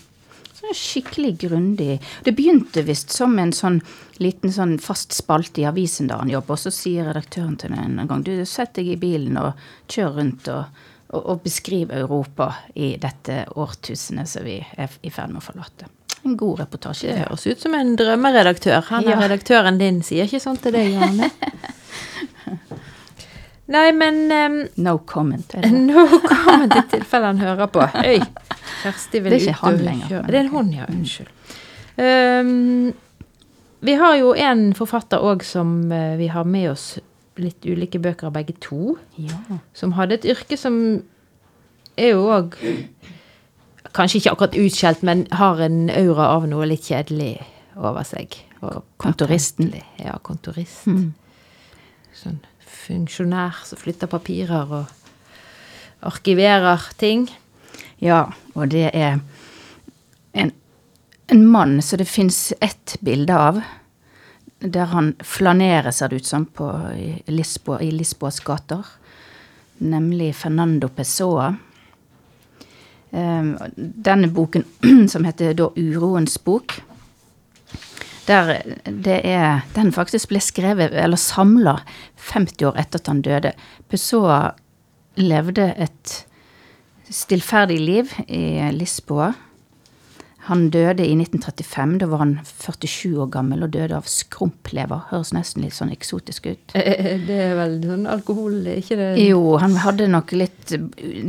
Så 0.59 0.73
skikkelig 0.75 1.37
grundig. 1.39 2.01
Det 2.27 2.35
begynte 2.35 2.83
visst 2.83 3.13
som 3.15 3.37
en 3.39 3.53
sånn 3.55 3.79
liten 4.19 4.53
sånn 4.53 4.75
fast 4.83 5.15
spalte 5.15 5.63
i 5.63 5.69
avisen 5.71 6.11
der 6.11 6.19
han 6.19 6.33
jobber, 6.33 6.57
og 6.57 6.65
så 6.65 6.73
sier 6.75 7.07
redaktøren 7.07 7.55
til 7.61 7.71
meg 7.73 7.85
en 7.87 8.11
gang 8.11 8.25
du 8.27 8.33
sett 8.43 8.75
deg 8.75 8.91
i 8.91 8.99
bilen 8.99 9.39
og 9.39 9.53
kjør 9.87 10.17
rundt 10.19 10.51
og, 10.51 10.81
og, 11.11 11.23
å 11.33 11.37
beskrive 11.43 11.95
Europa 12.03 12.51
i 12.75 12.97
dette 13.01 13.45
årtusenet 13.57 14.29
som 14.29 14.45
vi 14.45 14.59
er 14.77 14.89
i 15.03 15.11
ferd 15.11 15.31
med 15.33 15.43
å 15.43 15.47
forlate. 15.47 15.89
En 16.27 16.35
god 16.37 16.59
reportasje. 16.61 17.13
Det 17.15 17.23
høres 17.29 17.47
ut 17.47 17.61
som 17.63 17.75
en 17.79 17.95
drømmeredaktør. 17.97 18.81
Han 18.91 19.07
er 19.07 19.15
Ja. 19.15 19.21
redaktøren 19.29 19.79
din 19.79 20.03
sier 20.03 20.25
ikke 20.27 20.41
sånn 20.43 20.59
til 20.61 20.73
deg, 20.75 20.91
Janne. 20.97 21.31
Nei, 23.69 23.93
men 23.93 24.21
um, 24.33 24.69
No 24.81 24.99
comment. 24.99 25.55
Er 25.55 25.63
det? 25.67 25.71
No 25.91 26.07
comment 26.25 26.73
i 26.75 26.83
tilfelle 26.91 27.27
han 27.35 27.39
hører 27.43 27.69
på. 27.73 27.85
Øy, 27.85 28.23
Kjersti 28.83 29.21
vil 29.21 29.35
Det 29.35 29.41
er 29.43 29.45
ikke 29.45 29.57
ut 29.59 29.61
han 29.65 29.75
og 29.75 29.85
lenger, 29.85 30.09
kjøre. 30.15 30.27
Det 30.33 30.39
er 30.39 30.41
en 30.47 30.55
hund, 30.55 30.73
ja. 30.75 30.87
Unnskyld. 30.89 31.29
Um, 31.99 32.95
vi 33.85 33.95
har 34.01 34.17
jo 34.19 34.33
en 34.35 34.65
forfatter 34.75 35.23
òg 35.23 35.45
som 35.47 35.93
eh, 35.95 36.17
vi 36.19 36.27
har 36.33 36.47
med 36.49 36.71
oss 36.73 36.87
litt 37.43 37.67
ulike 37.67 38.01
bøker 38.03 38.29
av 38.29 38.35
begge 38.37 38.57
to. 38.65 38.97
Ja. 39.21 39.39
Som 39.77 39.95
hadde 39.99 40.19
et 40.19 40.27
yrke 40.29 40.59
som 40.61 40.81
er 41.99 42.15
jo 42.15 42.29
òg 42.33 42.59
Kanskje 43.97 44.19
ikke 44.21 44.33
akkurat 44.35 44.57
utskjelt, 44.61 45.01
men 45.03 45.23
har 45.33 45.59
en 45.65 45.89
aura 45.89 46.27
av 46.35 46.45
noe 46.47 46.67
litt 46.69 46.85
kjedelig 46.91 47.39
over 47.75 48.05
seg. 48.05 48.37
Og 48.61 48.83
Kontoristen. 49.01 49.73
Ja, 49.97 50.19
kontorist. 50.23 50.85
Mm. 50.87 51.15
Sånn 52.15 52.37
funksjonær 52.89 53.63
som 53.67 53.81
flytter 53.81 54.11
papirer 54.11 54.73
og 54.81 56.07
arkiverer 56.09 56.89
ting. 57.01 57.27
Ja, 58.03 58.27
og 58.55 58.71
det 58.73 58.91
er 58.93 59.19
en, 60.39 60.53
en 61.29 61.45
mann 61.47 61.79
som 61.83 62.01
det 62.01 62.09
fins 62.09 62.53
ett 62.61 62.97
bilde 63.05 63.35
av, 63.35 63.61
der 64.59 64.85
han 64.85 65.15
flanerer, 65.21 65.91
ser 65.91 66.09
det 66.09 66.17
ut 66.23 66.27
som, 66.27 66.47
på, 66.47 66.69
i, 66.97 67.23
Lisboa, 67.27 67.81
i 67.83 67.91
Lisboas 67.91 68.41
gater. 68.41 68.87
Nemlig 69.79 70.35
Fernando 70.37 70.89
Pessoa. 70.89 71.55
Um, 73.11 73.57
denne 73.77 74.29
boken, 74.29 74.65
som 75.09 75.25
heter 75.25 75.55
da 75.57 75.71
Uroens 75.77 76.39
bok, 76.45 76.81
der 78.29 78.59
det 78.85 79.21
er 79.25 79.63
Den 79.73 79.93
faktisk 79.93 80.29
ble 80.29 80.41
skrevet, 80.45 80.93
eller 80.93 81.17
samla, 81.17 81.79
50 82.17 82.67
år 82.69 82.81
etter 82.83 83.01
at 83.01 83.07
han 83.09 83.23
døde. 83.23 83.53
Pessoa 83.89 84.53
levde 85.17 85.71
et 85.79 86.25
stillferdig 87.09 87.79
liv 87.81 88.13
i 88.29 88.69
Lisboa. 88.75 89.33
Han 90.49 90.69
døde 90.73 91.05
i 91.05 91.13
1935. 91.13 91.95
Da 92.01 92.09
var 92.09 92.23
han 92.23 92.35
47 92.49 93.19
år 93.21 93.31
gammel 93.33 93.67
og 93.67 93.73
døde 93.75 93.97
av 93.99 94.09
skrumplever. 94.09 95.07
Høres 95.11 95.35
nesten 95.37 95.65
litt 95.65 95.77
sånn 95.77 95.93
eksotisk 95.93 96.49
ut. 96.49 96.77
Det 97.29 97.39
er 97.49 97.57
vel 97.59 97.79
sånn 97.85 98.07
alkohol, 98.09 98.61
ikke 98.79 98.97
det? 98.97 99.11
Jo, 99.27 99.43
han 99.61 99.77
hadde 99.83 100.09
nok 100.11 100.33
litt 100.37 100.73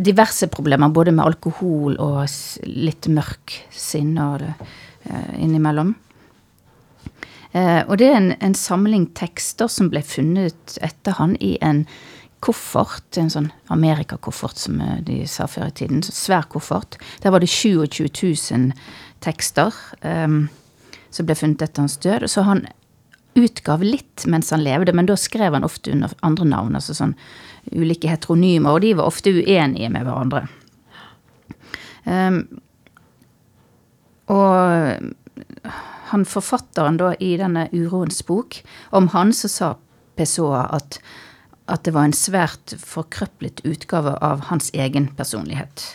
diverse 0.10 0.48
problemer, 0.52 0.92
både 0.94 1.14
med 1.16 1.26
alkohol 1.26 1.98
og 2.00 2.22
litt 2.68 3.10
mørk 3.12 3.58
sinn 3.76 4.16
og 4.24 4.40
det, 4.44 4.54
eh, 5.10 5.34
innimellom. 5.44 5.96
Eh, 7.52 7.82
og 7.88 7.98
det 8.00 8.08
er 8.08 8.20
en, 8.20 8.32
en 8.46 8.56
samling 8.56 9.10
tekster 9.18 9.68
som 9.72 9.90
ble 9.92 10.04
funnet 10.06 10.78
etter 10.86 11.18
han 11.18 11.36
i 11.44 11.56
en 11.66 11.84
koffert, 12.40 13.18
en 13.20 13.32
sånn 13.32 13.50
Amerikakoffert 13.74 14.60
som 14.60 14.80
eh, 14.84 15.00
de 15.06 15.20
sa 15.28 15.48
før 15.50 15.72
i 15.72 15.76
tiden, 15.82 16.04
så 16.06 16.16
svær 16.16 16.48
koffert. 16.52 17.00
Der 17.24 17.34
var 17.34 17.44
det 17.44 17.52
27 17.52 18.08
000 18.08 18.72
tekster 19.26 19.76
um, 20.02 20.48
som 21.10 21.28
ble 21.28 21.36
funnet 21.38 21.64
etter 21.66 21.84
hans 21.84 21.98
død. 22.02 22.28
Så 22.30 22.46
han 22.48 22.66
utgav 23.40 23.84
litt 23.86 24.26
mens 24.28 24.52
han 24.54 24.64
levde, 24.64 24.94
men 24.96 25.10
da 25.10 25.18
skrev 25.20 25.56
han 25.56 25.68
ofte 25.68 25.94
under 25.94 26.14
andre 26.26 26.48
navn, 26.50 26.76
altså 26.78 26.96
sånn 26.98 27.16
ulike 27.72 28.10
heteronymer, 28.10 28.76
og 28.76 28.84
de 28.84 28.96
var 28.98 29.10
ofte 29.10 29.34
uenige 29.36 29.92
med 29.94 30.08
hverandre. 30.08 30.48
Um, 32.10 32.42
og 34.30 35.14
han 36.10 36.26
forfatteren 36.26 36.98
da 36.98 37.14
i 37.22 37.36
denne 37.38 37.68
Uroens 37.74 38.22
bok, 38.26 38.62
om 38.96 39.10
han 39.14 39.34
så 39.36 39.50
sa 39.52 39.70
Pessoa 40.18 40.66
at, 40.76 41.00
at 41.70 41.86
det 41.86 41.94
var 41.96 42.10
en 42.10 42.18
svært 42.18 42.74
forkrøplet 42.82 43.62
utgave 43.68 44.16
av 44.26 44.48
hans 44.50 44.72
egen 44.74 45.10
personlighet. 45.18 45.86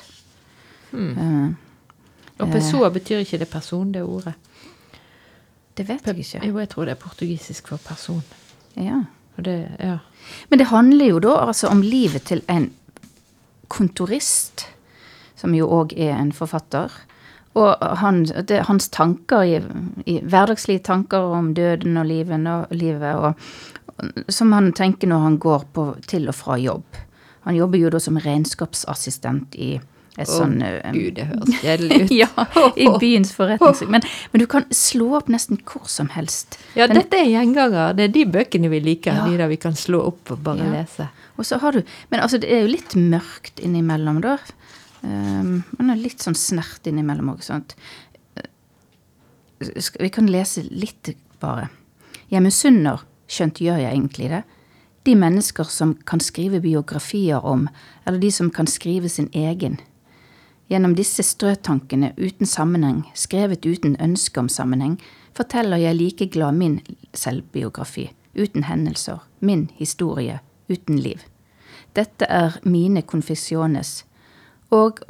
Eh, 0.95 1.51
Og 2.43 2.51
pessoa 2.51 2.91
betyr 2.91 3.23
ikke 3.23 3.39
det 3.39 3.49
person, 3.51 3.93
det 3.93 4.03
ordet. 4.03 4.35
det 5.77 5.89
vet 5.89 6.07
jeg 6.07 6.19
ikke. 6.19 6.47
Jo, 6.47 6.59
jeg 6.59 6.69
tror 6.69 6.85
det 6.85 6.95
er 6.95 7.03
portugisisk 7.03 7.69
for 7.69 7.77
person. 7.77 8.23
Ja. 8.77 9.05
Og 9.37 9.45
det, 9.45 9.69
ja. 9.81 9.99
Men 10.51 10.59
det 10.59 10.67
handler 10.71 11.07
jo 11.07 11.19
da 11.19 11.35
altså 11.49 11.69
om 11.69 11.83
livet 11.83 12.23
til 12.23 12.43
en 12.49 12.71
kontorist, 13.69 14.67
som 15.37 15.55
jo 15.55 15.67
òg 15.67 15.95
er 15.99 16.15
en 16.17 16.33
forfatter. 16.33 16.93
Og 17.55 17.99
han, 17.99 18.25
det, 18.25 18.65
hans 18.69 18.89
tanker, 18.89 19.43
i, 19.43 19.61
i 20.11 20.19
hverdagslige 20.23 20.83
tanker 20.87 21.35
om 21.37 21.53
døden 21.55 21.97
og 21.97 22.07
livet, 22.07 22.47
og, 22.51 22.67
livet 22.75 23.15
og, 23.15 23.35
som 24.29 24.53
han 24.53 24.73
tenker 24.75 25.11
når 25.11 25.27
han 25.29 25.39
går 25.39 25.67
på, 25.75 25.89
til 26.07 26.29
og 26.29 26.35
fra 26.35 26.59
jobb. 26.59 27.03
Han 27.47 27.59
jobber 27.59 27.79
jo 27.79 27.91
da 27.93 28.01
som 28.01 28.19
regnskapsassistent 28.19 29.55
i 29.55 29.77
et 30.17 30.29
Å, 30.29 30.37
sånn 30.39 30.61
Gud, 30.95 31.15
det 31.17 31.25
høres 31.27 31.57
kjedelig 31.61 31.97
ut. 32.05 32.11
ja, 32.23 32.29
i 32.79 32.87
byens 33.03 33.33
forretning. 33.35 33.91
Men, 33.91 34.05
men 34.33 34.41
du 34.41 34.47
kan 34.47 34.65
slå 34.71 35.09
opp 35.19 35.27
nesten 35.33 35.59
hvor 35.67 35.89
som 35.91 36.09
helst. 36.15 36.59
Ja, 36.79 36.87
Den- 36.87 37.01
dette 37.01 37.19
er 37.19 37.27
gjenganger. 37.33 37.97
Det 37.99 38.05
er 38.09 38.13
de 38.15 38.25
bøkene 38.37 38.71
vi 38.71 38.79
liker. 38.81 39.13
Ja. 39.19 39.25
De 39.27 39.37
der 39.43 39.49
vi 39.51 39.57
kan 39.59 39.75
slå 39.75 40.05
opp 40.13 40.31
og 40.31 40.45
bare 40.47 40.63
Ja. 40.63 40.71
lese. 40.77 41.09
Og 41.37 41.45
så 41.49 41.59
har 41.59 41.73
du 41.73 41.83
Men 42.11 42.21
altså, 42.21 42.39
det 42.39 42.51
er 42.53 42.63
jo 42.63 42.69
litt 42.77 42.95
mørkt 42.95 43.59
innimellom, 43.59 44.21
da. 44.23 44.37
Um, 45.03 45.65
men 45.79 45.99
litt 46.01 46.23
sånn 46.23 46.35
snert 46.39 46.87
innimellom 46.87 47.35
òg. 47.35 47.43
Eh, 48.37 48.43
Vi 50.01 50.09
kan 50.11 50.27
lese 50.31 50.63
litt, 50.71 51.11
bare. 51.41 51.69
Jeg 52.31 52.41
misunner, 52.43 53.03
skjønt 53.29 53.59
gjør 53.61 53.79
jeg 53.83 53.93
egentlig 53.93 54.29
det, 54.31 54.43
de 55.05 55.15
mennesker 55.15 55.65
som 55.69 55.95
kan 56.09 56.21
skrive 56.21 56.61
biografier 56.65 57.45
om, 57.45 57.67
eller 58.07 58.19
de 58.23 58.31
som 58.33 58.51
kan 58.51 58.67
skrive 58.67 59.09
sin 59.13 59.29
egen. 59.37 59.79
Gjennom 60.73 60.95
disse 60.97 61.23
strøtankene 61.23 62.13
uten 62.17 62.49
sammenheng, 62.49 63.03
skrevet 63.15 63.67
uten 63.69 63.97
ønske 64.01 64.41
om 64.41 64.49
sammenheng, 64.49 64.97
forteller 65.37 65.77
jeg 65.83 65.99
like 65.99 66.29
glad 66.33 66.57
min 66.57 66.79
selvbiografi, 67.13 68.09
uten 68.39 68.65
hendelser, 68.65 69.19
min 69.41 69.67
historie, 69.77 70.39
uten 70.71 70.99
liv. 71.03 71.21
Dette 71.95 72.27
er 72.31 72.57
mine 72.65 73.03
confessiones, 73.03 74.05
og 74.75 75.03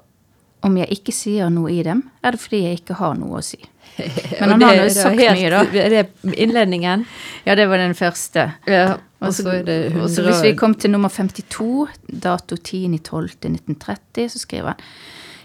om 0.64 0.76
jeg 0.80 0.88
ikke 0.96 1.12
sier 1.12 1.50
noe 1.52 1.70
i 1.72 1.82
dem, 1.84 2.02
er 2.24 2.34
det 2.34 2.40
fordi 2.40 2.62
jeg 2.64 2.78
ikke 2.80 2.96
har 2.98 3.16
noe 3.20 3.38
å 3.38 3.44
si. 3.44 3.58
Men 4.40 4.54
han 4.54 4.54
han 4.54 4.62
har 4.64 4.78
jo 4.80 4.92
sagt 4.96 5.20
helt- 5.20 5.36
mye, 5.38 5.50
da. 5.52 5.60
Er 5.84 5.90
det 5.92 6.36
innledningen? 6.40 7.04
Ja, 7.44 7.54
det 7.54 7.66
var 7.68 7.78
den 7.82 7.94
første. 7.94 8.46
Ja. 8.66 8.96
Og 9.24 9.32
så 9.36 9.44
er 9.52 9.62
det 9.64 9.76
100 9.92 10.04
Også 10.04 10.24
hvis 10.26 10.40
vi 10.44 10.54
kom 10.56 10.74
til 10.74 10.92
nummer 10.92 11.12
52, 11.12 11.86
dato 12.24 12.56
10.12.1930, 12.56 14.28
så 14.32 14.40
skriver 14.40 14.72
han 14.74 14.82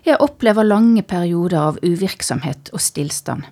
Jeg 0.05 0.19
opplever 0.23 0.63
lange 0.63 1.03
perioder 1.03 1.59
av 1.59 1.79
uvirksomhet 1.83 2.71
og 2.73 2.83
stillstand. 2.83 3.47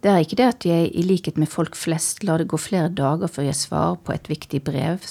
Det 0.00 0.08
er 0.08 0.22
ikke 0.24 0.38
det 0.38 0.46
at 0.48 0.64
jeg 0.64 0.88
i 0.96 1.02
likhet 1.04 1.36
med 1.36 1.50
folk 1.52 1.76
flest 1.76 2.22
lar 2.24 2.40
det 2.40 2.48
gå 2.48 2.56
flere 2.56 2.88
dager 2.88 3.28
før 3.28 3.50
jeg 3.50 3.58
svarer 3.58 3.98
på 4.00 4.14
et 4.14 4.30
viktig 4.32 4.62
brev 4.64 5.04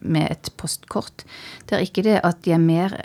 med 0.00 0.30
et 0.30 0.48
postkort. 0.56 1.26
Det 1.68 1.76
er 1.76 1.84
ikke 1.84 2.06
det 2.06 2.20
at 2.24 2.48
jeg 2.48 2.62
mer 2.62 2.96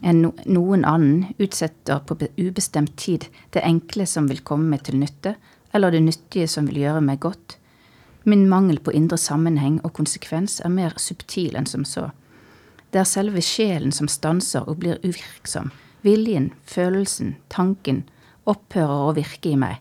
enn 0.00 0.28
noen 0.46 0.86
annen 0.86 1.34
utsetter 1.42 1.98
på 2.06 2.16
ubestemt 2.38 2.94
tid 2.96 3.26
det 3.50 3.64
enkle 3.66 4.06
som 4.06 4.30
vil 4.30 4.44
komme 4.46 4.70
meg 4.70 4.86
til 4.86 5.00
nytte, 5.02 5.34
eller 5.74 5.90
det 5.90 6.04
nyttige 6.06 6.46
som 6.48 6.70
vil 6.70 6.84
gjøre 6.84 7.02
meg 7.02 7.20
godt. 7.26 7.58
Min 8.22 8.46
mangel 8.48 8.78
på 8.78 8.94
indre 8.94 9.18
sammenheng 9.18 9.80
og 9.82 9.94
konsekvens 9.98 10.60
er 10.62 10.70
mer 10.70 10.94
subtil 11.02 11.58
enn 11.58 11.66
som 11.66 11.84
så. 11.88 12.12
Det 12.94 13.02
er 13.02 13.10
selve 13.10 13.42
sjelen 13.42 13.92
som 13.94 14.08
stanser 14.10 14.66
og 14.68 14.78
blir 14.82 15.02
uvirksom. 15.02 15.70
Viljen, 16.02 16.50
følelsen, 16.64 17.36
tanken 17.52 18.04
opphører 18.48 19.08
å 19.10 19.14
virke 19.16 19.52
i 19.52 19.56
meg, 19.60 19.78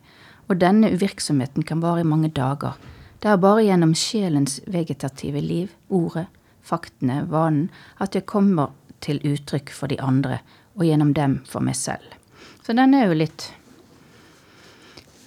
og 0.50 0.60
denne 0.60 0.90
uvirksomheten 0.92 1.64
kan 1.64 1.82
vare 1.84 2.02
i 2.04 2.08
mange 2.08 2.30
dager. 2.36 2.76
Det 3.22 3.30
er 3.32 3.38
bare 3.42 3.64
gjennom 3.66 3.94
sjelens 3.96 4.60
vegetative 4.68 5.42
liv, 5.44 5.72
ordet, 5.90 6.28
faktene, 6.64 7.24
vanen, 7.30 7.70
at 8.00 8.16
jeg 8.16 8.26
kommer 8.30 8.72
til 9.02 9.20
uttrykk 9.24 9.72
for 9.76 9.88
de 9.92 10.00
andre, 10.04 10.40
og 10.76 10.86
gjennom 10.88 11.14
dem 11.16 11.40
for 11.48 11.64
meg 11.64 11.76
selv. 11.76 12.16
Så 12.64 12.76
den 12.78 12.94
er 12.94 13.08
jo 13.10 13.18
litt 13.24 13.52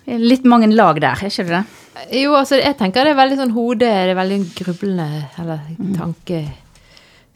Litt 0.07 0.43
mange 0.45 0.67
lag 0.75 0.99
der, 1.01 1.15
er 1.15 1.31
ikke 1.31 1.45
det 1.47 1.53
det? 1.55 2.17
Jo, 2.23 2.33
altså, 2.35 2.57
jeg 2.59 2.75
tenker 2.81 3.05
det 3.07 3.13
er 3.13 3.19
veldig 3.21 3.37
sånn 3.39 3.53
hode 3.55 3.85
Det 3.85 3.91
er 4.11 4.17
veldig 4.19 4.39
grublende 4.57 5.29
Eller 5.39 5.61
Mm. 5.79 5.93
tanke, 5.95 6.41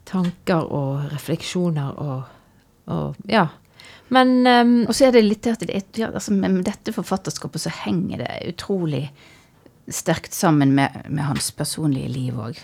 tanker 0.05 0.67
og 0.73 1.13
refleksjoner 1.13 1.95
og, 2.03 2.25
og 2.87 3.17
Ja. 3.31 3.49
Men 4.09 4.47
um, 4.47 4.85
Og 4.87 4.95
så 4.95 5.09
er 5.09 5.17
det 5.17 5.25
litt 5.25 5.43
det 5.43 5.53
at 5.57 5.65
det, 5.67 5.99
ja, 5.99 6.13
altså 6.15 6.33
med 6.33 6.63
dette 6.65 6.93
forfatterskapet 6.95 7.65
så 7.65 7.73
henger 7.83 8.23
det 8.23 8.53
utrolig 8.53 9.09
sterkt 9.91 10.35
sammen 10.35 10.75
med, 10.75 10.95
med 11.09 11.25
hans 11.25 11.51
personlige 11.51 12.09
liv 12.09 12.39
òg. 12.39 12.61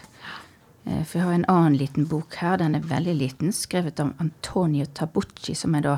For 0.83 1.19
jeg 1.19 1.27
har 1.27 1.35
en 1.37 1.47
annen 1.51 1.77
liten 1.79 2.09
bok 2.11 2.35
her, 2.41 2.57
den 2.59 2.75
er 2.75 2.87
veldig 2.91 3.15
liten, 3.15 3.53
skrevet 3.55 4.01
av 4.03 4.11
Antonio 4.19 4.87
Tabucci, 4.91 5.55
som 5.55 5.77
er 5.79 5.85
da 5.87 5.93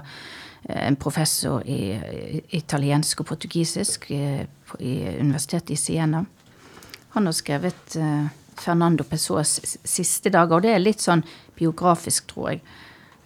eh, 0.68 0.82
en 0.90 0.98
professor 1.00 1.64
i 1.64 1.96
italiensk 2.52 3.22
og 3.24 3.30
portugisisk 3.32 4.10
eh, 4.12 4.44
i 4.80 4.94
Universitetet 5.20 5.72
i 5.72 5.80
Siena. 5.80 6.24
Han 7.16 7.30
har 7.30 7.36
skrevet 7.36 7.96
eh, 7.96 8.26
Fernando 8.60 9.08
Pessoas 9.08 9.56
siste 9.80 10.28
dager, 10.34 10.58
og 10.58 10.66
det 10.66 10.74
er 10.74 10.84
litt 10.84 11.00
sånn 11.00 11.24
biografisk, 11.56 12.28
tror 12.34 12.52
jeg. 12.52 12.60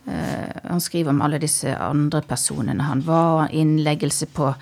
Eh, 0.08 0.56
han 0.64 0.80
skriver 0.80 1.10
om 1.10 1.22
alle 1.22 1.38
disse 1.38 1.76
andre 1.76 2.22
personene. 2.22 2.82
Han 2.82 3.02
var 3.04 3.48
innleggelse 3.52 4.26
på 4.26 4.54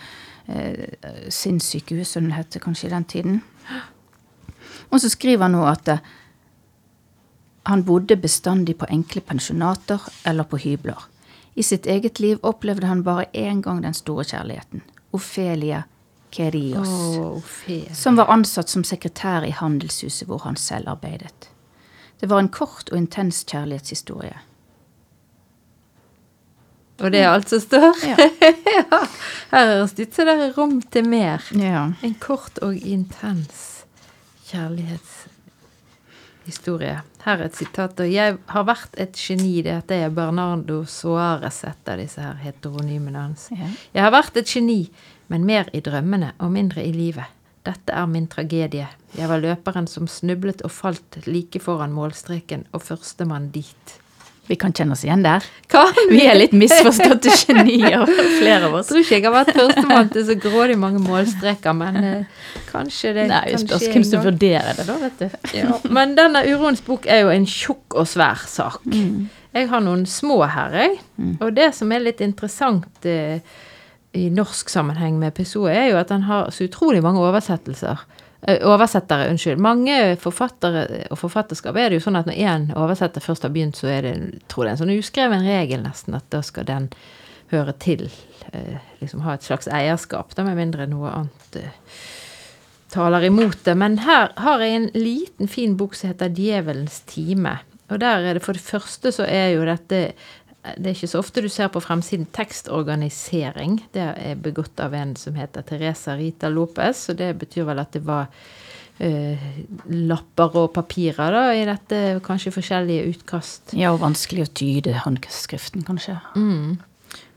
eh, 0.46 0.86
sinnssykehus, 1.28 2.16
som 2.16 2.26
det 2.26 2.38
het 2.38 2.58
kanskje 2.62 2.88
i 2.88 2.94
den 2.94 3.04
tiden. 3.04 3.40
Og 4.90 5.00
så 5.00 5.10
skriver 5.10 5.46
han 5.46 5.54
nå 5.54 5.64
at 5.70 5.88
eh, 5.88 6.02
han 7.66 7.84
bodde 7.86 8.16
bestandig 8.16 8.78
på 8.78 8.88
enkle 8.90 9.20
pensjonater 9.20 10.02
eller 10.24 10.46
på 10.46 10.58
hybler. 10.62 11.08
I 11.54 11.62
sitt 11.62 11.86
eget 11.86 12.20
liv 12.20 12.38
opplevde 12.42 12.86
han 12.86 13.02
bare 13.02 13.26
én 13.32 13.62
gang 13.62 13.82
den 13.82 13.94
store 13.94 14.24
kjærligheten. 14.24 14.82
Ofelia 15.16 15.84
Kerios 16.30 16.88
oh, 16.88 17.38
Ophelia. 17.38 17.94
som 17.94 18.16
var 18.16 18.28
ansatt 18.30 18.68
som 18.68 18.84
sekretær 18.84 19.46
i 19.46 19.54
handelshuset 19.54 20.28
hvor 20.28 20.42
han 20.44 20.58
selv 20.60 20.90
arbeidet. 20.92 21.48
Det 22.20 22.28
var 22.28 22.42
en 22.42 22.52
kort 22.52 22.90
og 22.92 22.98
intens 22.98 23.44
kjærlighetshistorie. 23.48 24.36
Og 27.02 27.12
det 27.12 27.20
er 27.20 27.28
alt 27.28 27.48
som 27.52 27.60
står? 27.60 27.92
Ja. 28.08 28.16
ja. 28.78 29.00
Her 29.50 29.66
høres 29.74 29.92
det 29.96 30.02
ut 30.08 30.14
som 30.16 30.24
det 30.28 30.36
er 30.46 30.52
rom 30.56 30.76
til 30.82 31.04
mer. 31.08 31.40
Ja. 31.52 31.92
En 32.06 32.14
kort 32.20 32.58
og 32.64 32.74
intens 32.76 33.84
kjærlighetshistorie. 34.48 37.00
Her 37.26 37.40
er 37.40 37.46
et 37.50 37.58
sitat. 37.58 38.00
Og 38.00 38.08
jeg 38.12 38.36
har 38.52 38.64
vært 38.68 38.92
et 39.02 39.16
geni. 39.18 39.62
Dette 39.66 39.94
er 39.98 40.10
Bernardo 40.14 40.84
Soares, 40.88 41.64
et 41.68 41.88
av 41.90 41.98
disse 42.00 42.20
her 42.22 42.36
heteronymene 42.40 43.18
hans. 43.26 43.48
Ja. 43.52 43.68
Jeg 43.98 44.02
har 44.06 44.12
vært 44.14 44.36
et 44.40 44.48
geni, 44.48 44.90
men 45.32 45.48
mer 45.48 45.64
i 45.76 45.80
drømmene 45.84 46.30
og 46.38 46.48
mindre 46.54 46.80
i 46.86 46.92
livet. 46.94 47.28
Dette 47.66 47.92
er 47.92 48.06
min 48.06 48.28
tragedie. 48.30 48.86
Jeg 49.18 49.28
var 49.28 49.42
løperen 49.42 49.86
som 49.90 50.06
snublet 50.06 50.62
og 50.62 50.70
falt 50.70 51.18
like 51.26 51.58
foran 51.60 51.92
målstreken, 51.96 52.64
og 52.72 52.82
førstemann 52.86 53.50
dit. 53.50 54.05
Vi 54.46 54.54
kan 54.56 54.70
kjenne 54.72 54.94
oss 54.94 55.02
igjen 55.02 55.24
der. 55.24 55.42
Kan 55.72 55.90
Vi 56.10 56.20
er 56.26 56.36
litt 56.38 56.52
misforståtte 56.54 57.32
genier, 57.34 58.04
flere 58.06 58.68
av 58.68 58.70
Jeg 58.70 58.78
oss. 58.78 58.86
tror 58.92 59.00
ikke 59.02 59.16
jeg 59.16 59.24
har 59.26 59.34
vært 59.34 59.50
førstemann 59.56 60.10
til 60.14 60.26
så 60.28 60.36
grådig 60.38 60.76
mange 60.78 61.00
målstreker, 61.02 61.74
men 61.74 61.96
eh, 61.98 62.44
kanskje 62.70 63.14
det 63.16 63.24
Nei, 63.32 63.40
jeg 63.50 63.64
spørs 63.64 63.88
hvem 63.90 64.04
som 64.06 64.22
vurderer 64.24 64.78
det, 64.78 64.86
da, 64.86 64.98
vet 65.02 65.18
du. 65.24 65.38
Ja, 65.58 65.80
men 65.90 66.14
denne 66.18 66.44
Uroens 66.46 66.84
bok 66.86 67.08
er 67.10 67.24
jo 67.24 67.32
en 67.34 67.46
tjukk 67.50 67.98
og 67.98 68.06
svær 68.10 68.44
sak. 68.46 68.80
Jeg 69.56 69.70
har 69.72 69.80
noen 69.82 70.04
små 70.06 70.42
her, 70.46 70.74
jeg. 70.84 70.98
Og 71.40 71.50
det 71.56 71.72
som 71.74 71.90
er 71.96 72.04
litt 72.06 72.20
interessant 72.24 73.06
eh, 73.08 73.40
i 74.16 74.28
norsk 74.32 74.70
sammenheng 74.72 75.18
med 75.20 75.34
Pessoa, 75.36 75.72
er 75.74 75.90
jo 75.90 75.98
at 76.00 76.12
han 76.14 76.22
har 76.28 76.52
så 76.54 76.68
utrolig 76.68 77.02
mange 77.04 77.20
oversettelser. 77.24 78.06
Eh, 78.46 78.62
oversettere, 78.68 79.30
unnskyld. 79.30 79.58
Mange 79.58 80.16
forfattere 80.22 81.06
og 81.10 81.18
forfatterskap 81.18 81.76
er 81.80 81.90
det 81.90 81.98
jo 81.98 82.04
sånn 82.04 82.18
at 82.20 82.28
når 82.28 82.36
én 82.38 82.66
oversetter 82.78 83.24
først 83.24 83.42
har 83.42 83.50
begynt, 83.54 83.78
så 83.80 83.90
er 83.90 84.06
det 84.06 84.12
tror 84.46 84.64
det 84.64 84.70
er 84.70 84.76
en 84.76 84.82
sånn 84.84 84.94
uskreven 84.94 85.46
regel 85.46 85.82
nesten 85.82 86.14
at 86.14 86.28
da 86.30 86.44
skal 86.46 86.68
den 86.68 86.86
høre 87.50 87.74
til. 87.82 88.06
Eh, 88.54 88.78
liksom 89.00 89.24
ha 89.26 89.34
et 89.34 89.46
slags 89.46 89.66
eierskap, 89.66 90.34
da 90.38 90.46
med 90.46 90.60
mindre 90.60 90.86
noe 90.90 91.10
annet 91.10 91.58
eh, 91.58 91.98
taler 92.94 93.26
imot 93.26 93.64
det. 93.66 93.74
Men 93.74 93.98
her 94.06 94.30
har 94.38 94.62
jeg 94.62 94.78
en 94.78 94.90
liten, 94.94 95.50
fin 95.50 95.74
bok 95.76 95.98
som 95.98 96.12
heter 96.12 96.30
'Djevelens 96.30 97.02
time'. 97.10 97.58
Og 97.90 97.98
der 98.00 98.30
er 98.30 98.34
det 98.34 98.42
for 98.42 98.52
det 98.52 98.62
første 98.62 99.12
så 99.14 99.26
er 99.26 99.54
jo 99.54 99.66
dette 99.66 100.14
Det 100.76 100.90
er 100.90 100.96
ikke 100.96 101.10
så 101.10 101.20
ofte 101.22 101.42
du 101.44 101.48
ser 101.52 101.70
på 101.72 101.82
fremsiden 101.84 102.26
tekstorganisering. 102.34 103.80
Det 103.94 104.02
er 104.02 104.40
begått 104.42 104.80
av 104.82 104.94
en 104.98 105.14
som 105.18 105.36
heter 105.38 105.66
Teresa 105.66 106.16
Rita 106.18 106.50
Lopez, 106.52 107.06
og 107.12 107.20
det 107.20 107.32
betyr 107.40 107.68
vel 107.68 107.82
at 107.82 107.94
det 107.94 108.02
var 108.06 108.26
eh, 108.98 109.46
lapper 109.92 110.58
og 110.62 110.72
papirer 110.74 111.36
da, 111.36 111.44
i 111.54 111.64
dette, 111.68 112.02
kanskje 112.26 112.54
forskjellige 112.56 113.06
utkast. 113.12 113.76
Ja, 113.78 113.94
og 113.94 114.02
vanskelig 114.02 114.46
å 114.46 114.52
tyde 114.58 114.96
håndskriften, 115.04 115.86
kanskje. 115.86 116.18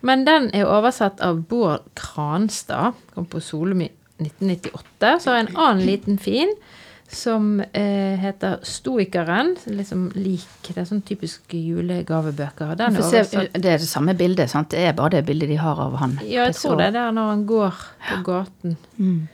Men 0.06 0.26
den 0.28 0.50
er 0.56 0.70
oversatt 0.72 1.22
av 1.24 1.44
Bård 1.50 1.88
Kranstad. 2.00 2.98
Kom 3.14 3.28
på 3.30 3.42
Solum 3.44 3.84
i 3.84 3.92
1998. 4.20 5.16
Så 5.20 5.32
har 5.32 5.40
jeg 5.40 5.50
en 5.50 5.58
annen 5.58 5.86
liten 5.88 6.20
fin 6.22 6.52
som 7.12 7.62
eh, 7.74 8.20
heter 8.22 8.60
Stoikeren. 8.64 9.56
Liksom 9.66 10.12
lik 10.16 10.46
Det 10.70 10.78
er 10.78 10.86
sånn 10.90 11.02
typisk 11.06 11.54
julegavebøker. 11.56 12.76
Den 12.78 13.00
er 13.00 13.08
se, 13.10 13.48
det 13.54 13.66
er 13.66 13.82
det 13.82 13.90
samme 13.90 14.14
bildet, 14.18 14.52
sant? 14.52 14.70
Det 14.74 14.84
er 14.86 14.96
bare 14.98 15.18
det 15.18 15.26
bildet 15.30 15.50
de 15.50 15.58
har 15.62 15.82
av 15.82 15.98
han. 16.02 16.20
Ja, 16.24 16.46
jeg 16.50 16.56
tror 16.60 16.78
det 16.80 16.92
er 16.92 16.96
der 17.00 17.12
når 17.18 17.34
han 17.34 17.44
går 17.50 17.84
på 18.06 18.22
gaten. 18.30 18.78
Mm. 19.02 19.28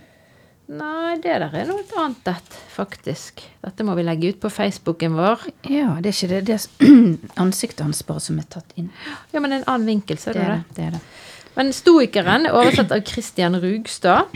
Nei, 0.65 1.17
det 1.21 1.35
der 1.43 1.53
er 1.53 1.67
noe 1.69 1.83
annet, 2.01 2.31
et, 2.31 2.55
faktisk. 2.73 3.43
Dette 3.61 3.85
må 3.85 3.93
vi 3.99 4.05
legge 4.07 4.31
ut 4.33 4.39
på 4.41 4.49
Facebooken 4.49 5.13
vår. 5.13 5.43
Ja, 5.69 5.99
det 6.01 6.09
er 6.09 6.15
ikke 6.15 6.31
det. 6.31 6.41
Det 6.47 6.55
er 6.57 7.03
ansiktet 7.43 7.83
hans 7.85 8.01
bare 8.07 8.23
som 8.23 8.39
er 8.41 8.47
tatt 8.49 8.73
inn. 8.79 8.89
Ja, 9.35 9.43
men 9.43 9.53
en 9.59 9.67
annen 9.67 9.85
vinkel, 9.91 10.17
ser 10.17 10.33
du 10.33 10.39
Det 10.39 10.47
det? 10.47 10.55
er 10.55 10.63
det. 10.63 10.75
det, 10.79 10.87
er 10.87 10.97
det. 10.97 11.03
Men 11.55 11.71
Stoikeren 11.75 12.49
er 12.49 12.57
oversatt 12.57 12.95
av 12.95 13.05
Christian 13.05 13.59
Rugstad. 13.61 14.33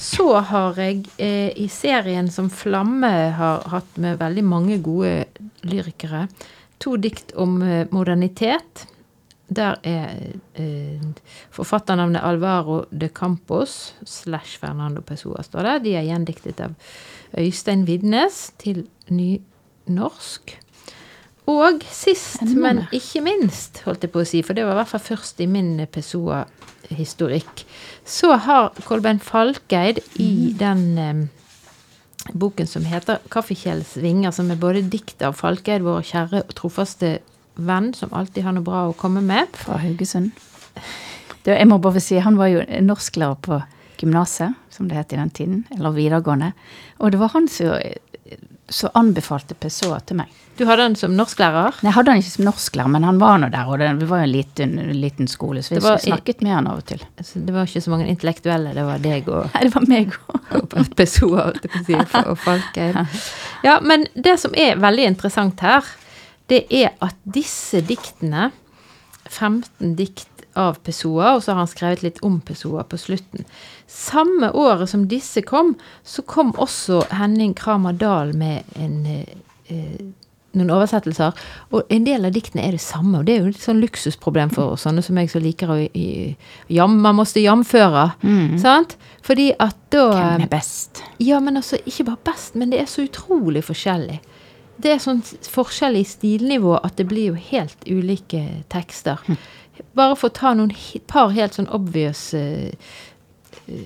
Så 0.00 0.32
har 0.48 0.78
jeg 0.80 1.02
eh, 1.20 1.50
i 1.60 1.66
serien 1.68 2.30
som 2.32 2.48
Flamme 2.48 3.10
har 3.36 3.66
hatt 3.68 3.98
med 4.00 4.16
veldig 4.22 4.44
mange 4.48 4.78
gode 4.80 5.26
lyrikere, 5.68 6.22
to 6.80 6.94
dikt 6.96 7.34
om 7.36 7.58
eh, 7.60 7.84
modernitet. 7.92 8.86
Der 9.52 9.76
er 9.84 10.14
eh, 10.56 11.04
forfatternavnet 11.52 12.24
Alvaro 12.24 12.84
de 12.88 13.10
Campos 13.12 13.92
slash 14.08 14.56
Fernando 14.62 15.04
Pessoa 15.04 15.44
står 15.44 15.68
det. 15.68 15.76
De 15.84 15.94
er 16.00 16.08
gjendiktet 16.08 16.64
av 16.64 16.78
Øystein 17.36 17.84
Vidnes 17.84 18.46
til 18.62 18.86
nynorsk. 19.12 20.56
Og 21.50 21.82
sist, 21.90 22.42
men 22.54 22.84
ikke 22.94 23.22
minst, 23.24 23.82
holdt 23.86 24.04
jeg 24.06 24.12
på 24.14 24.22
å 24.22 24.28
si, 24.28 24.42
for 24.46 24.56
det 24.56 24.66
var 24.66 24.76
i 24.76 24.80
hvert 24.82 24.92
fall 24.92 25.02
først 25.02 25.40
i 25.42 25.48
min 25.50 25.72
Pessoa-historikk, 25.90 27.64
så 28.06 28.36
har 28.44 28.70
Kolbein 28.86 29.22
Falkeid 29.24 30.02
i 30.22 30.52
den 30.58 30.84
eh, 31.00 31.24
boken 32.32 32.68
som 32.70 32.86
heter 32.86 33.18
'Kaffekjelens 33.30 33.96
vinger', 33.98 34.34
som 34.36 34.50
er 34.50 34.60
både 34.60 34.84
dikt 34.92 35.22
av 35.26 35.34
Falkeid, 35.38 35.82
vår 35.82 36.06
kjære 36.12 36.44
og 36.44 36.54
trofaste 36.54 37.18
venn, 37.56 37.92
som 37.94 38.12
alltid 38.12 38.44
har 38.44 38.54
noe 38.56 38.66
bra 38.66 38.86
å 38.88 38.96
komme 38.96 39.22
med. 39.24 39.50
Fra 39.58 39.80
Haugesund. 39.80 40.30
Det, 41.44 41.56
jeg 41.56 41.68
må 41.68 41.78
bare 41.80 42.00
si, 42.00 42.18
Han 42.18 42.36
var 42.36 42.52
jo 42.52 42.64
norsklærer 42.84 43.38
på 43.40 43.62
gymnaset, 44.00 44.54
som 44.70 44.88
det 44.88 44.96
het 44.96 45.12
i 45.12 45.16
den 45.16 45.30
tiden. 45.30 45.66
Eller 45.76 45.96
videregående. 45.96 46.52
Og 46.98 47.12
det 47.12 47.20
var 47.20 47.32
han 47.34 47.48
som, 47.48 47.74
som 48.70 48.90
anbefalte 48.94 49.56
Pessoa 49.58 49.98
til 50.06 50.20
meg. 50.20 50.30
Du 50.60 50.66
hadde 50.68 50.84
han 50.84 50.94
som 50.98 51.14
norsklærer. 51.16 51.78
Nei, 51.80 51.88
Jeg 51.88 51.96
hadde 51.96 52.12
han 52.12 52.20
ikke 52.20 52.32
som 52.34 52.44
norsklærer, 52.44 52.92
men 52.92 53.06
han 53.08 53.18
var 53.20 53.38
nå 53.40 53.48
der. 53.52 53.68
Og 53.70 53.80
det, 53.80 53.88
vi 54.02 54.08
var 54.10 54.22
jo 54.22 54.28
en 54.28 54.32
liten, 54.34 54.74
liten 55.00 55.30
skole, 55.30 55.62
så 55.64 55.74
vi 55.74 55.82
var 55.84 56.02
snakket 56.02 56.44
med 56.44 56.52
han 56.52 56.68
av 56.70 56.82
og 56.82 56.86
til. 56.90 57.02
Så 57.24 57.40
det 57.46 57.54
var 57.54 57.68
ikke 57.68 57.82
så 57.86 57.94
mange 57.94 58.08
intellektuelle, 58.12 58.74
det 58.76 58.84
var 58.86 59.02
deg 59.02 59.30
og 59.32 59.48
Nei, 59.54 59.64
det 59.66 59.72
var 59.74 59.88
meg 59.90 60.14
og 60.60 60.76
Pessoa 60.98 61.48
si, 61.86 61.96
og 61.96 62.36
Falkheim. 62.44 63.06
Ja, 63.66 63.78
men 63.84 64.06
det 64.14 64.38
som 64.40 64.54
er 64.56 64.78
veldig 64.80 65.08
interessant 65.10 65.60
her, 65.64 65.84
det 66.50 66.62
er 66.72 66.94
at 67.04 67.16
disse 67.24 67.82
diktene, 67.86 68.50
15 69.30 69.92
dikt 69.98 70.29
av 70.58 70.78
Pessoa, 70.84 71.34
og 71.36 71.42
så 71.44 71.52
har 71.52 71.62
han 71.62 71.70
skrevet 71.70 72.02
litt 72.02 72.22
om 72.26 72.40
Pessoa 72.40 72.82
på 72.84 72.98
slutten. 72.98 73.44
Samme 73.86 74.50
året 74.52 74.90
som 74.90 75.08
disse 75.10 75.42
kom, 75.42 75.76
så 76.04 76.22
kom 76.22 76.52
også 76.58 77.04
Henning 77.14 77.54
Kramer 77.54 77.92
Dahl 77.92 78.32
med 78.36 78.64
en, 78.74 79.06
eh, 79.06 79.36
eh, 79.68 80.00
noen 80.52 80.70
oversettelser. 80.74 81.32
Og 81.70 81.86
en 81.94 82.04
del 82.04 82.24
av 82.26 82.32
diktene 82.34 82.64
er 82.66 82.72
det 82.74 82.80
samme, 82.82 83.20
og 83.20 83.26
det 83.26 83.36
er 83.36 83.44
jo 83.44 83.52
et 83.52 83.62
sånn 83.62 83.80
luksusproblem 83.80 84.50
for 84.50 84.72
oss, 84.74 84.82
sånne 84.82 85.02
som 85.06 85.16
jeg 85.16 85.30
som 85.30 85.42
liker 85.44 85.70
å 85.70 85.76
jam, 86.68 86.96
Man 87.00 87.14
måtte 87.16 87.38
jamføre, 87.42 88.08
sant? 88.58 88.96
Fordi 89.22 89.52
at 89.60 89.76
da 89.90 90.08
Hvem 90.10 90.42
er 90.42 90.48
best? 90.48 91.02
ja, 91.20 91.38
men 91.38 91.56
altså, 91.56 91.78
ikke 91.86 92.04
bare 92.04 92.24
best, 92.24 92.56
men 92.56 92.70
det 92.70 92.80
er 92.80 92.86
så 92.86 93.06
utrolig 93.06 93.62
forskjellig. 93.62 94.18
Det 94.80 94.90
er 94.94 94.98
sånn 94.98 95.20
forskjell 95.22 95.96
i 96.00 96.04
stilnivå 96.04 96.80
at 96.82 96.96
det 96.96 97.06
blir 97.06 97.26
jo 97.28 97.34
helt 97.34 97.84
ulike 97.86 98.64
tekster. 98.72 99.18
Bare 99.96 100.16
for 100.18 100.30
å 100.30 100.36
ta 100.36 100.54
noen 100.54 100.72
par 101.10 101.32
helt 101.34 101.56
sånn 101.56 101.70
obvious 101.74 102.30
eh, 102.34 102.72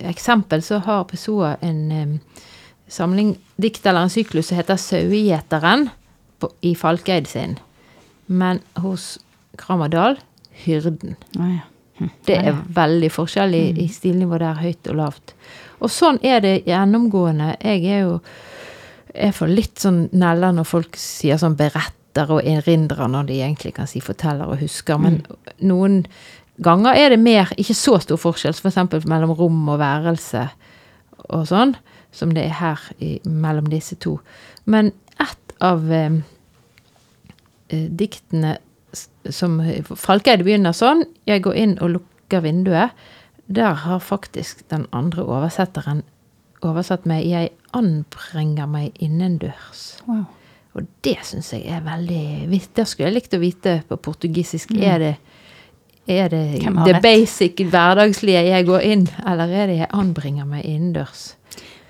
eksempel, 0.08 0.62
så 0.62 0.80
har 0.84 1.06
Pessoa 1.10 1.56
en 1.64 1.82
eh, 1.92 2.40
samling 2.88 3.34
dikt 3.56 3.86
eller 3.86 4.06
en 4.06 4.12
syklus 4.12 4.50
som 4.50 4.58
heter 4.60 4.80
'Sauegjeteren' 4.80 5.90
i 6.60 6.74
Falkeid 6.74 7.26
sin. 7.26 7.58
Men 8.26 8.60
hos 8.80 9.18
Kramadal 9.56 10.18
'Hyrden'. 10.64 11.16
Å, 11.38 11.52
ja. 11.52 12.08
Det 12.26 12.34
er 12.34 12.56
veldig 12.74 13.10
forskjellig 13.12 13.78
i 13.78 13.86
stilnivå 13.88 14.38
der, 14.42 14.58
høyt 14.58 14.88
og 14.90 14.96
lavt. 14.98 15.34
Og 15.78 15.92
sånn 15.94 16.18
er 16.26 16.40
det 16.42 16.64
gjennomgående. 16.66 17.54
Jeg 17.62 17.84
er 17.86 18.00
jo 18.08 18.16
jeg 19.14 19.34
for 19.36 19.50
litt 19.50 19.78
sånn 19.78 20.08
neller 20.16 20.54
når 20.56 20.66
folk 20.66 20.98
sier 20.98 21.38
sånn 21.38 21.54
beretter 22.14 22.34
og 22.34 22.46
erindrer, 22.46 23.08
når 23.08 23.26
de 23.26 23.40
egentlig 23.42 23.74
kan 23.74 23.86
si 23.86 24.00
forteller 24.00 24.46
og 24.46 24.60
husker. 24.60 24.98
Men 24.98 25.24
noen 25.58 26.06
ganger 26.62 26.94
er 26.94 27.10
det 27.10 27.18
mer, 27.18 27.52
ikke 27.56 27.74
så 27.74 27.98
stor 28.00 28.16
forskjell, 28.16 28.54
f.eks. 28.54 29.06
mellom 29.06 29.34
rom 29.34 29.68
og 29.68 29.78
værelse 29.78 30.48
og 31.30 31.46
sånn, 31.48 31.74
som 32.12 32.34
det 32.34 32.44
er 32.44 32.58
her 32.60 32.80
i, 33.00 33.18
mellom 33.24 33.66
disse 33.70 33.96
to. 33.96 34.20
Men 34.66 34.92
ett 35.18 35.54
av 35.60 35.90
eh, 35.92 36.20
eh, 37.68 37.88
diktene 37.90 38.58
som 39.30 39.58
Falkeide 39.96 40.44
begynner 40.44 40.72
sånn, 40.72 41.04
jeg 41.26 41.42
går 41.42 41.54
inn 41.58 41.78
og 41.82 41.96
lukker 41.96 42.44
vinduet. 42.44 42.94
Der 43.46 43.74
har 43.74 43.98
faktisk 44.00 44.62
den 44.70 44.86
andre 44.92 45.24
oversetteren 45.24 46.04
oversatt 46.64 47.04
med 47.06 47.26
'jeg 47.26 47.50
anbringer 47.74 48.66
meg 48.66 48.94
innendørs'. 49.02 50.00
Wow. 50.06 50.24
Og 50.74 50.86
det 51.06 51.18
syns 51.22 51.52
jeg 51.54 51.68
er 51.70 51.84
veldig 51.86 52.50
vit- 52.50 52.74
Det 52.74 52.86
skulle 52.88 53.08
jeg 53.10 53.14
likt 53.14 53.36
å 53.36 53.42
vite 53.42 53.82
på 53.88 53.96
portugisisk. 53.96 54.74
Er 54.74 54.98
det, 54.98 55.14
er 56.08 56.28
det 56.28 56.44
det 56.84 57.02
basic, 57.02 57.54
hverdagslige 57.70 58.42
'jeg 58.48 58.66
går 58.66 58.80
inn', 58.80 59.08
eller 59.26 59.48
er 59.48 59.66
det 59.66 59.78
'jeg 59.78 59.88
anbringer 59.92 60.44
meg 60.44 60.64
innendørs'? 60.64 61.34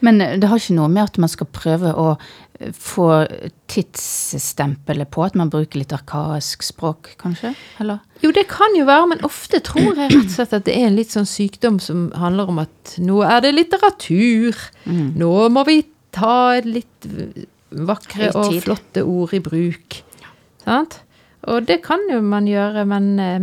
Men 0.01 0.21
eh, 0.21 0.39
det 0.39 0.49
har 0.49 0.61
ikke 0.61 0.77
noe 0.77 0.89
med 0.89 1.03
at 1.05 1.19
man 1.19 1.29
skal 1.29 1.47
prøve 1.47 1.95
å 1.95 2.19
eh, 2.61 2.73
få 2.73 3.27
tidsstempelet 3.73 5.11
på, 5.15 5.25
at 5.25 5.35
man 5.35 5.51
bruker 5.53 5.81
litt 5.81 5.95
arkaisk 5.97 6.63
språk, 6.63 7.15
kanskje? 7.23 7.55
Eller? 7.81 7.99
Jo, 8.23 8.31
det 8.31 8.47
kan 8.49 8.77
jo 8.77 8.85
være, 8.85 9.09
men 9.15 9.25
ofte 9.25 9.63
tror 9.65 9.95
jeg 9.95 10.13
rett 10.13 10.21
og 10.27 10.37
slett 10.37 10.53
at 10.53 10.69
det 10.69 10.77
er 10.77 10.87
en 10.91 10.99
litt 10.99 11.15
sånn 11.15 11.29
sykdom 11.29 11.81
som 11.81 12.11
handler 12.21 12.53
om 12.53 12.63
at 12.65 12.97
nå 12.99 13.23
er 13.27 13.41
det 13.41 13.55
litteratur. 13.55 14.61
Mm. 14.85 15.15
Nå 15.17 15.33
må 15.55 15.65
vi 15.69 15.81
ta 16.15 16.61
litt 16.65 17.09
vakre 17.89 18.31
og 18.39 18.53
flotte 18.65 19.03
ord 19.05 19.35
i 19.37 19.41
bruk. 19.45 20.01
Sant? 20.65 21.01
Og 21.51 21.67
det 21.69 21.83
kan 21.85 22.01
jo 22.11 22.21
man 22.25 22.47
gjøre, 22.49 22.87
men 22.89 23.09
eh, 23.21 23.39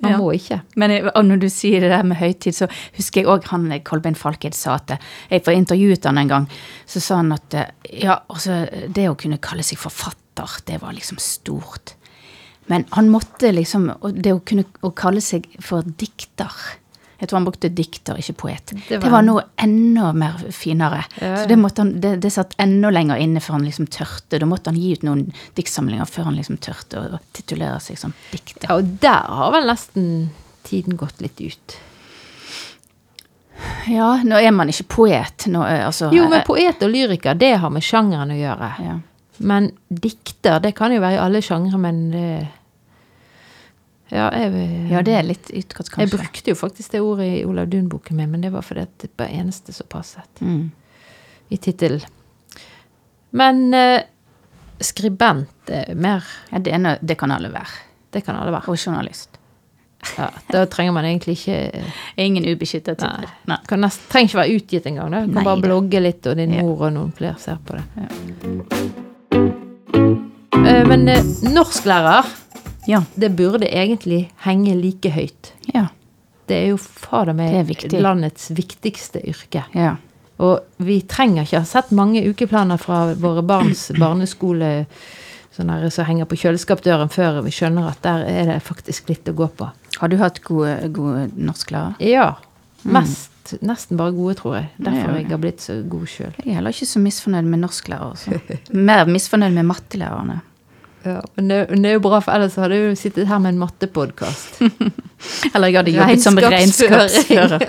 man 0.00 0.12
Ja. 0.12 0.16
må 0.20 0.28
ikke. 0.36 0.60
Men 0.76 1.08
og 1.10 1.24
når 1.26 1.40
du 1.42 1.48
sier 1.50 1.80
det 1.82 1.90
der 1.90 2.04
med 2.06 2.16
høytid, 2.20 2.54
så 2.54 2.68
husker 2.96 3.22
jeg 3.24 3.26
òg 3.32 3.48
han 3.50 3.64
eh, 3.72 3.80
Kolbein 3.82 4.14
Falkeid 4.14 4.54
sa 4.54 4.76
at 4.78 4.92
eh, 4.94 4.98
Jeg 5.30 5.42
får 5.44 5.56
intervjuet 5.58 6.04
han 6.06 6.18
en 6.22 6.28
gang. 6.28 6.46
Så 6.86 7.00
sa 7.02 7.16
han 7.18 7.32
at 7.34 7.54
eh, 7.58 7.72
ja, 8.04 8.20
altså 8.30 8.60
det 8.94 9.08
å 9.10 9.16
kunne 9.18 9.40
kalle 9.42 9.64
seg 9.66 9.78
forfatter, 9.82 10.60
det 10.70 10.78
var 10.84 10.92
liksom 10.94 11.18
stort. 11.18 11.96
Men 12.70 12.84
han 12.92 13.08
måtte 13.10 13.50
liksom 13.56 13.88
Det 14.22 14.30
å 14.36 14.42
kunne 14.44 14.64
å 14.84 14.90
kalle 14.94 15.20
seg 15.24 15.48
for 15.64 15.82
dikter 15.82 16.52
Jeg 17.18 17.28
tror 17.28 17.38
han 17.40 17.46
brukte 17.48 17.68
dikter, 17.74 18.14
ikke 18.20 18.34
poet. 18.38 18.66
Det 18.74 18.84
Det 18.88 18.98
var- 19.02 19.10
var, 19.10 19.22
noe 19.26 19.42
enda 19.58 20.12
mer 20.12 20.36
finere. 20.54 21.04
Ja. 21.20 21.36
Så 21.42 21.48
det, 21.48 21.56
han, 21.78 22.00
det, 22.00 22.20
det 22.22 22.30
satt 22.32 22.54
enda 22.58 22.90
lenger 22.90 23.16
inne 23.18 23.40
før 23.40 23.56
han 23.58 23.64
liksom 23.66 23.88
tørte. 23.90 24.38
Da 24.38 24.46
måtte 24.46 24.70
han 24.70 24.78
gi 24.78 24.92
ut 24.92 25.02
noen 25.02 25.32
diktsamlinger 25.56 26.06
før 26.06 26.24
han 26.30 26.36
liksom 26.36 26.58
tørte 26.62 26.94
å, 27.00 27.18
titulere 27.32 27.80
seg 27.80 27.98
som 27.98 28.14
dikter. 28.30 28.68
Ja, 28.68 28.76
og 28.78 28.84
der 29.02 29.26
har 29.26 29.50
vel 29.52 29.66
nesten 29.66 30.30
tiden 30.68 30.96
gått 30.96 31.20
litt 31.20 31.40
ut. 31.40 31.76
Ja, 33.88 34.20
nå 34.22 34.38
er 34.38 34.52
man 34.54 34.68
ikke 34.70 34.86
poet. 34.88 35.46
Nå, 35.50 35.62
er- 35.66 35.86
altså, 35.88 36.12
Jo, 36.14 36.28
men 36.28 36.40
eh, 36.40 36.46
poet 36.46 36.82
og 36.82 36.90
lyriker, 36.92 37.34
det 37.38 37.56
har 37.58 37.70
med 37.70 37.82
sjangeren 37.82 38.30
å 38.30 38.38
gjøre. 38.38 38.72
ja. 38.84 38.98
Men 39.40 39.70
dikter, 39.88 40.58
det 40.60 40.74
kan 40.74 40.90
jo 40.92 40.98
være 41.00 41.14
i 41.14 41.18
alle 41.22 41.38
sjangre, 41.40 41.78
men 41.78 42.10
det 42.10 42.48
Ja, 44.10 44.30
jeg, 44.32 44.88
ja, 44.90 45.02
det 45.04 45.14
er 45.18 45.22
litt 45.26 45.50
utkast, 45.52 45.92
jeg 46.00 46.08
brukte 46.10 46.48
jo 46.50 46.54
faktisk 46.56 46.92
det 46.94 47.00
ordet 47.04 47.26
i 47.40 47.44
Olav 47.44 47.66
Duun-boken 47.68 48.16
min, 48.16 48.30
men 48.32 48.40
det 48.40 48.50
var 48.54 48.62
fordi 48.64 48.86
det 49.02 49.10
var 49.18 49.26
eneste 49.28 49.72
som 49.76 49.86
passet 49.92 50.40
Mm. 50.40 50.70
i 51.50 51.56
tittelen. 51.56 52.00
Men 53.32 53.74
eh, 53.74 54.02
skribent 54.80 55.68
er 55.68 55.94
mer 55.94 56.24
Ja, 56.52 56.58
det, 56.58 56.78
noe, 56.80 56.96
det 57.02 57.18
kan 57.20 57.30
alle 57.30 57.50
være. 57.52 57.68
Det 58.10 58.24
kan 58.24 58.36
alle 58.36 58.52
være. 58.54 58.68
Og 58.72 58.76
journalist. 58.80 59.34
Ja, 60.16 60.30
da 60.52 60.64
trenger 60.70 60.92
man 60.94 61.04
egentlig 61.04 61.34
ikke 61.36 61.82
Ingen 62.16 62.44
ubeskyttet 62.46 62.98
tittel. 63.02 63.26
Trenger 63.66 64.28
ikke 64.28 64.38
være 64.38 64.54
utgitt 64.56 64.86
engang. 64.86 65.10
da. 65.10 65.20
Kan 65.26 65.34
Nei 65.34 65.44
bare 65.44 65.60
blogge 65.60 66.00
litt, 66.00 66.26
og 66.26 66.36
din 66.38 66.52
Ja. 66.54 66.62
mor 66.62 66.86
og 66.86 66.92
noen 66.94 67.12
flere 67.12 67.36
ser 67.38 67.58
på 67.66 67.76
det. 67.76 67.84
Ja. 67.96 68.08
Men 70.88 71.08
eh, 71.08 71.24
norsklærer, 71.52 72.24
Ja. 72.88 73.02
det 73.14 73.34
burde 73.36 73.68
egentlig 73.68 74.30
henge 74.46 74.74
like 74.80 75.10
høyt. 75.12 75.52
Ja. 75.74 75.88
Det 76.48 76.56
er 76.56 76.68
jo 76.70 76.78
fader 76.80 77.36
meg 77.36 77.66
viktig. 77.68 78.00
landets 78.00 78.50
viktigste 78.56 79.20
yrke. 79.28 79.64
ja. 79.76 79.96
Og 80.38 80.60
vi 80.86 81.00
trenger 81.02 81.42
ikke 81.42 81.58
ha 81.64 81.66
sett 81.66 81.88
mange 81.90 82.20
ukeplaner 82.22 82.78
fra 82.78 83.12
våre 83.18 83.42
barns 83.42 83.88
barneskole 84.02 84.86
her, 85.58 85.88
som 85.90 86.06
henger 86.06 86.28
på 86.30 86.38
kjøleskapdøren 86.38 87.10
før 87.10 87.40
vi 87.42 87.50
skjønner 87.50 87.88
at 87.90 87.98
der 88.06 88.22
er 88.30 88.52
det 88.52 88.60
faktisk 88.62 89.10
litt 89.10 89.26
å 89.26 89.34
gå 89.34 89.48
på. 89.58 89.66
Har 89.98 90.12
du 90.12 90.14
hatt 90.20 90.38
gode, 90.46 90.76
gode 90.94 91.24
norsklærere? 91.34 91.98
Ja. 92.06 92.36
Mest, 92.86 93.56
Nesten 93.64 93.98
bare 93.98 94.12
gode, 94.14 94.36
tror 94.38 94.58
jeg. 94.58 94.68
Derfor 94.78 95.16
jeg 95.16 95.26
har 95.32 95.40
blitt 95.42 95.64
så 95.64 95.80
god 95.88 96.06
sjøl. 96.06 96.34
Jeg 96.38 96.52
er 96.52 96.58
heller 96.60 96.74
ikke 96.76 96.86
så 96.86 97.00
misfornøyd 97.02 97.48
med 97.48 97.62
norsklærere. 97.64 98.12
Altså. 98.12 98.58
Mer 98.92 99.08
misfornøyd 99.10 99.56
med 99.56 99.66
mattelærerne. 99.72 100.38
Ja, 101.02 101.22
men 101.34 101.48
det, 101.48 101.66
men 101.70 101.82
det 101.82 101.90
er 101.90 101.98
jo 101.98 102.04
bra, 102.04 102.20
for 102.24 102.34
ellers 102.34 102.56
hadde 102.58 102.78
jeg 102.78 102.90
jo 102.90 102.94
sittet 102.98 103.28
her 103.30 103.38
med 103.42 103.54
en 103.54 103.60
mattepodkast. 103.62 104.62
Eller 105.54 105.70
jeg 105.70 105.78
hadde 105.78 105.94
jobbet 105.94 106.24
som 106.24 106.40
regnskapsfører. 106.42 107.66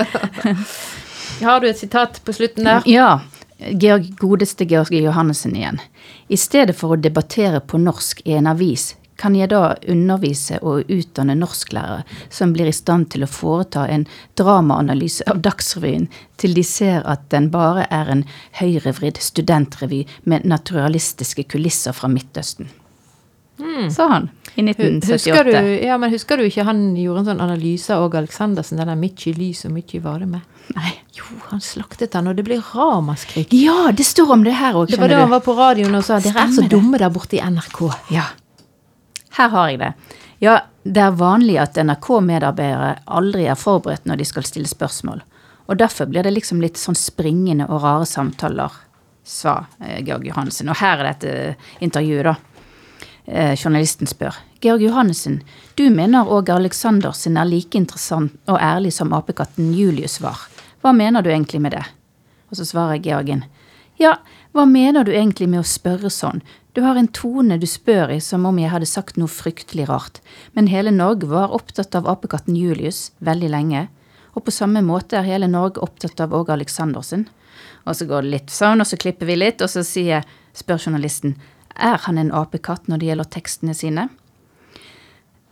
Har 1.46 1.62
du 1.62 1.70
et 1.70 1.80
sitat 1.80 2.20
på 2.26 2.36
slutten 2.36 2.68
der? 2.68 2.88
Ja. 2.90 3.20
Georg, 3.60 4.08
godeste 4.20 4.66
Georg 4.66 4.92
Johannessen 4.96 5.56
igjen. 5.56 5.80
I 6.28 6.38
stedet 6.40 6.78
for 6.80 6.96
å 6.96 7.00
debattere 7.00 7.60
på 7.60 7.80
norsk 7.82 8.22
i 8.26 8.38
en 8.40 8.48
avis, 8.48 8.94
kan 9.20 9.36
jeg 9.36 9.52
da 9.52 9.76
undervise 9.92 10.62
og 10.64 10.88
utdanne 10.88 11.36
norsklærere 11.36 12.06
som 12.32 12.54
blir 12.56 12.70
i 12.72 12.76
stand 12.76 13.10
til 13.12 13.26
å 13.26 13.32
foreta 13.32 13.84
en 13.92 14.06
dramaanalyse 14.40 15.28
av 15.28 15.42
Dagsrevyen, 15.44 16.08
til 16.40 16.56
de 16.56 16.64
ser 16.64 17.04
at 17.04 17.28
den 17.34 17.50
bare 17.52 17.84
er 17.92 18.12
en 18.14 18.24
høyrevridd 18.62 19.20
studentrevy 19.20 20.06
med 20.24 20.48
naturalistiske 20.48 21.50
kulisser 21.52 21.96
fra 21.98 22.12
Midtøsten. 22.12 22.72
Sa 23.92 24.08
han 24.08 24.30
i 24.56 24.62
1978. 24.62 25.14
Husker 25.14 25.44
du, 25.52 25.86
ja, 25.86 25.98
men 25.98 26.12
husker 26.12 26.38
du 26.38 26.46
ikke 26.48 26.64
han 26.68 26.96
gjorde 26.98 27.24
en 27.24 27.30
sånn 27.32 27.44
analyse 27.44 27.96
av 27.96 28.06
Åge 28.08 28.22
Aleksandersen, 28.22 28.80
den 28.80 28.88
der 28.88 29.00
'Mykje 29.00 29.36
lys 29.38 29.66
og 29.68 29.76
mykje 29.76 30.02
varme'? 30.04 30.42
Nei. 30.76 30.94
Jo, 31.18 31.26
han 31.50 31.62
slaktet 31.64 32.14
han, 32.14 32.28
og 32.28 32.36
det 32.36 32.46
ble 32.48 32.60
ramaskrik. 32.62 33.54
Ja, 33.56 33.92
det 33.92 34.06
står 34.06 34.32
om 34.38 34.44
det 34.44 34.56
her 34.60 34.74
òg, 34.74 34.88
Det 34.92 35.00
var 35.00 35.10
da 35.10 35.22
han 35.24 35.34
var 35.34 35.44
på 35.46 35.56
radioen 35.58 35.96
og 35.96 36.04
sa 36.04 36.20
'dere 36.20 36.46
er 36.46 36.54
så 36.56 36.68
dumme 36.68 36.98
der 36.98 37.10
borte 37.10 37.38
i 37.38 37.42
NRK'. 37.42 37.96
Ja. 38.12 38.26
Her 39.38 39.50
har 39.50 39.70
jeg 39.70 39.80
det. 39.80 39.94
Ja, 40.40 40.62
det 40.84 41.02
er 41.02 41.12
vanlig 41.12 41.58
at 41.60 41.76
NRK-medarbeidere 41.76 43.00
aldri 43.06 43.46
er 43.46 43.56
forberedt 43.56 44.06
når 44.06 44.18
de 44.18 44.26
skal 44.26 44.44
stille 44.44 44.68
spørsmål. 44.68 45.22
Og 45.68 45.78
derfor 45.78 46.06
blir 46.10 46.24
det 46.24 46.34
liksom 46.34 46.62
litt 46.62 46.78
sånn 46.78 46.96
springende 46.98 47.68
og 47.70 47.84
rare 47.84 48.06
samtaler, 48.06 48.72
sa 49.24 49.66
eh, 49.82 50.00
Georg 50.02 50.26
Johansen. 50.26 50.70
Og 50.70 50.80
her 50.80 51.04
er 51.04 51.12
dette 51.12 51.34
intervjuet, 51.86 52.24
da. 52.26 52.36
Eh, 53.32 53.56
journalisten 53.56 54.08
spør. 54.08 54.34
Georg 54.60 54.82
Johannessen, 54.82 55.44
du 55.76 55.90
mener 55.90 56.32
Åge 56.32 56.54
Aleksandersen 56.54 57.38
er 57.38 57.46
like 57.46 57.78
interessant 57.78 58.34
og 58.50 58.58
ærlig 58.58 58.90
som 58.96 59.14
apekatten 59.14 59.68
Julius 59.78 60.18
var. 60.24 60.48
Hva 60.82 60.96
mener 60.98 61.22
du 61.22 61.30
egentlig 61.30 61.62
med 61.62 61.76
det? 61.78 61.84
Og 62.50 62.58
så 62.58 62.66
svarer 62.66 62.98
Georgen. 62.98 63.44
Ja, 64.02 64.16
hva 64.52 64.66
mener 64.66 65.06
du 65.06 65.12
egentlig 65.14 65.46
med 65.52 65.62
å 65.62 65.68
spørre 65.68 66.10
sånn? 66.10 66.42
Du 66.74 66.82
har 66.82 66.98
en 66.98 67.12
tone 67.14 67.60
du 67.62 67.68
spør 67.70 68.16
i 68.16 68.18
som 68.24 68.48
om 68.50 68.58
jeg 68.58 68.72
hadde 68.74 68.90
sagt 68.90 69.22
noe 69.22 69.30
fryktelig 69.30 69.86
rart. 69.92 70.24
Men 70.58 70.72
hele 70.74 70.90
Norge 70.90 71.30
var 71.30 71.54
opptatt 71.54 71.94
av 71.94 72.10
apekatten 72.10 72.58
Julius 72.58 73.12
veldig 73.22 73.54
lenge. 73.54 73.86
Og 74.34 74.48
på 74.48 74.56
samme 74.56 74.82
måte 74.82 75.20
er 75.22 75.30
hele 75.30 75.52
Norge 75.52 75.84
opptatt 75.86 76.18
av 76.26 76.34
Åge 76.34 76.58
Aleksandersen. 76.58 77.28
Og 77.86 77.94
så 77.94 78.10
går 78.10 78.26
det 78.26 78.34
litt 78.34 78.50
sånn, 78.50 78.82
og 78.82 78.90
så 78.90 78.98
klipper 78.98 79.30
vi 79.30 79.38
litt, 79.38 79.62
og 79.62 79.70
så 79.70 79.86
sier, 79.86 80.26
spør 80.58 80.82
journalisten 80.82 81.38
er 81.82 82.02
han 82.06 82.20
en 82.22 82.32
apekatt 82.36 82.88
når 82.90 83.02
det 83.02 83.10
gjelder 83.10 83.32
tekstene 83.36 83.76
sine. 83.78 84.08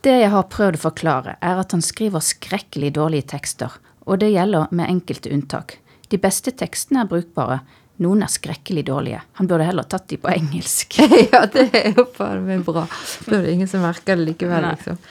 Det 0.05 0.13
jeg 0.13 0.29
har 0.31 0.49
prøvd 0.51 0.77
å 0.77 0.83
forklare, 0.85 1.35
er 1.41 1.59
at 1.59 1.73
han 1.73 1.83
skriver 1.83 2.23
skrekkelig 2.23 2.93
dårlige 2.95 3.31
tekster, 3.33 3.73
og 4.07 4.21
det 4.21 4.31
gjelder 4.31 4.69
med 4.71 4.91
enkelte 4.91 5.31
unntak. 5.33 5.79
De 6.07 6.19
beste 6.21 6.53
tekstene 6.55 7.03
er 7.03 7.09
brukbare, 7.11 7.61
noen 8.03 8.21
er 8.21 8.29
skrekkelig 8.29 8.85
dårlige. 8.87 9.23
Han 9.39 9.49
burde 9.49 9.65
heller 9.65 9.87
tatt 9.89 10.05
de 10.11 10.19
på 10.21 10.29
engelsk. 10.29 10.99
ja, 11.33 11.41
det 11.49 11.65
er 11.73 11.97
jo 11.97 12.05
faen 12.13 12.45
meg 12.45 12.61
bra. 12.67 12.85
Da 13.25 13.39
er 13.39 13.47
det 13.47 13.55
ingen 13.57 13.71
som 13.71 13.81
merker 13.83 14.19
det 14.19 14.27
likevel, 14.29 14.63
Nei. 14.63 14.75
liksom. 14.77 15.01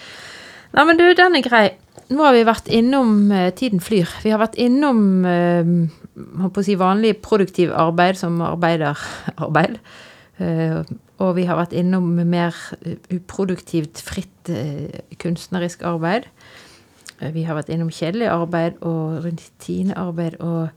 Nei, 0.77 0.85
men 0.87 1.01
du, 1.01 1.05
den 1.19 1.39
er 1.39 1.45
grei. 1.45 1.65
Nå 2.15 2.23
har 2.23 2.37
vi 2.37 2.47
vært 2.47 2.69
innom 2.71 3.33
eh, 3.35 3.49
Tiden 3.59 3.83
flyr. 3.83 4.11
Vi 4.23 4.31
har 4.31 4.39
vært 4.39 4.59
innom 4.63 5.01
eh, 5.27 5.71
si 6.63 6.77
vanlig 6.79 7.17
produktiv 7.25 7.73
arbeid 7.75 8.21
som 8.21 8.39
arbeiderarbeid. 8.45 9.81
Eh, 10.43 10.83
og 11.23 11.33
vi 11.39 11.47
har 11.49 11.57
vært 11.57 11.75
innom 11.77 12.11
mer 12.29 12.57
eh, 12.83 12.99
uproduktivt, 13.17 14.03
fritt 14.05 14.53
eh, 14.53 15.01
kunstnerisk 15.23 15.85
arbeid. 15.89 16.29
Vi 17.17 17.47
har 17.49 17.57
vært 17.57 17.71
innom 17.73 17.89
kjedelig 17.89 18.29
arbeid 18.29 18.81
og 18.85 19.23
rutinearbeid 19.25 20.41
og 20.45 20.69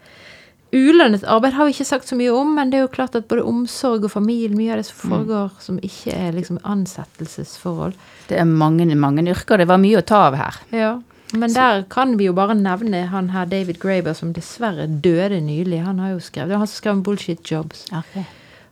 Ulønnet 0.69 1.24
arbeid 1.26 1.56
har 1.58 1.65
vi 1.65 1.74
ikke 1.74 1.86
sagt 1.88 2.06
så 2.06 2.13
mye 2.13 2.30
om, 2.30 2.52
men 2.54 2.69
det 2.69 2.78
er 2.78 2.84
jo 2.84 2.91
klart 2.93 3.15
at 3.17 3.26
både 3.26 3.41
omsorg 3.50 4.04
og 4.06 4.12
familie, 4.13 4.54
mye 4.54 4.76
av 4.76 4.78
det 4.78 4.86
som 4.86 5.00
foregår 5.02 5.56
som 5.65 5.80
ikke 5.82 6.13
er 6.13 6.36
liksom 6.36 6.60
ansettelsesforhold. 6.62 7.95
Det 8.30 8.38
er 8.38 8.45
mange, 8.45 8.86
mange 8.93 9.24
yrker. 9.26 9.58
Det 9.58 9.65
var 9.72 9.82
mye 9.82 9.98
å 9.98 10.06
ta 10.06 10.19
av 10.28 10.38
her. 10.38 10.60
Ja, 10.69 10.91
men 11.34 11.54
der 11.54 11.82
kan 11.89 12.13
vi 12.22 12.30
jo 12.30 12.36
bare 12.38 12.54
nevne 12.58 13.08
han 13.10 13.32
her 13.34 13.50
David 13.50 13.82
Graber, 13.82 14.13
som 14.17 14.30
dessverre 14.34 14.86
døde 14.86 15.41
nylig. 15.41 15.82
Han 15.86 16.02
har 16.02 16.13
jo 16.13 16.22
skrevet, 16.22 16.54
det 16.54 16.60
var 16.60 16.67
han 16.67 16.69
som 16.69 16.84
skrev 16.84 17.00
om 17.00 17.04
Bullshit 17.06 17.52
Jobs. 17.52 17.88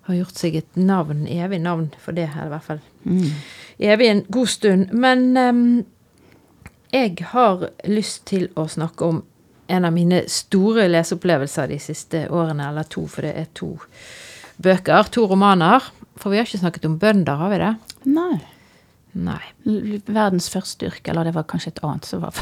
Har 0.07 0.15
gjort 0.15 0.39
seg 0.39 0.55
et 0.55 0.79
navn, 0.79 1.25
evig 1.27 1.59
navn 1.63 1.89
for 1.99 2.15
det 2.15 2.29
her, 2.31 2.47
i 2.47 2.53
hvert 2.53 2.63
fall. 2.63 2.81
Evig 3.77 4.07
en 4.07 4.23
god 4.31 4.51
stund. 4.51 4.93
Men 4.95 5.25
um, 5.37 5.63
jeg 6.95 7.17
har 7.33 7.67
lyst 7.91 8.25
til 8.31 8.47
å 8.55 8.67
snakke 8.71 9.05
om 9.05 9.23
en 9.67 9.85
av 9.85 9.91
mine 9.91 10.23
store 10.31 10.87
leseopplevelser 10.87 11.67
de 11.67 11.79
siste 11.83 12.23
årene, 12.31 12.69
eller 12.69 12.87
to, 12.87 13.03
for 13.11 13.27
det 13.27 13.33
er 13.35 13.49
to 13.57 13.73
bøker, 14.63 15.11
to 15.11 15.27
romaner. 15.27 15.83
For 16.17 16.31
vi 16.31 16.39
har 16.39 16.47
ikke 16.47 16.61
snakket 16.63 16.87
om 16.87 16.95
bønder, 17.01 17.35
har 17.41 17.51
vi 17.51 17.59
det? 17.61 17.73
Nei. 18.15 18.37
Nei. 19.17 19.41
Verdens 20.07 20.49
første 20.53 20.87
yrke, 20.87 21.11
eller 21.11 21.27
det 21.27 21.35
var 21.35 21.47
kanskje 21.49 21.73
et 21.75 21.83
annet 21.83 22.07
som 22.07 22.21
var 22.23 22.37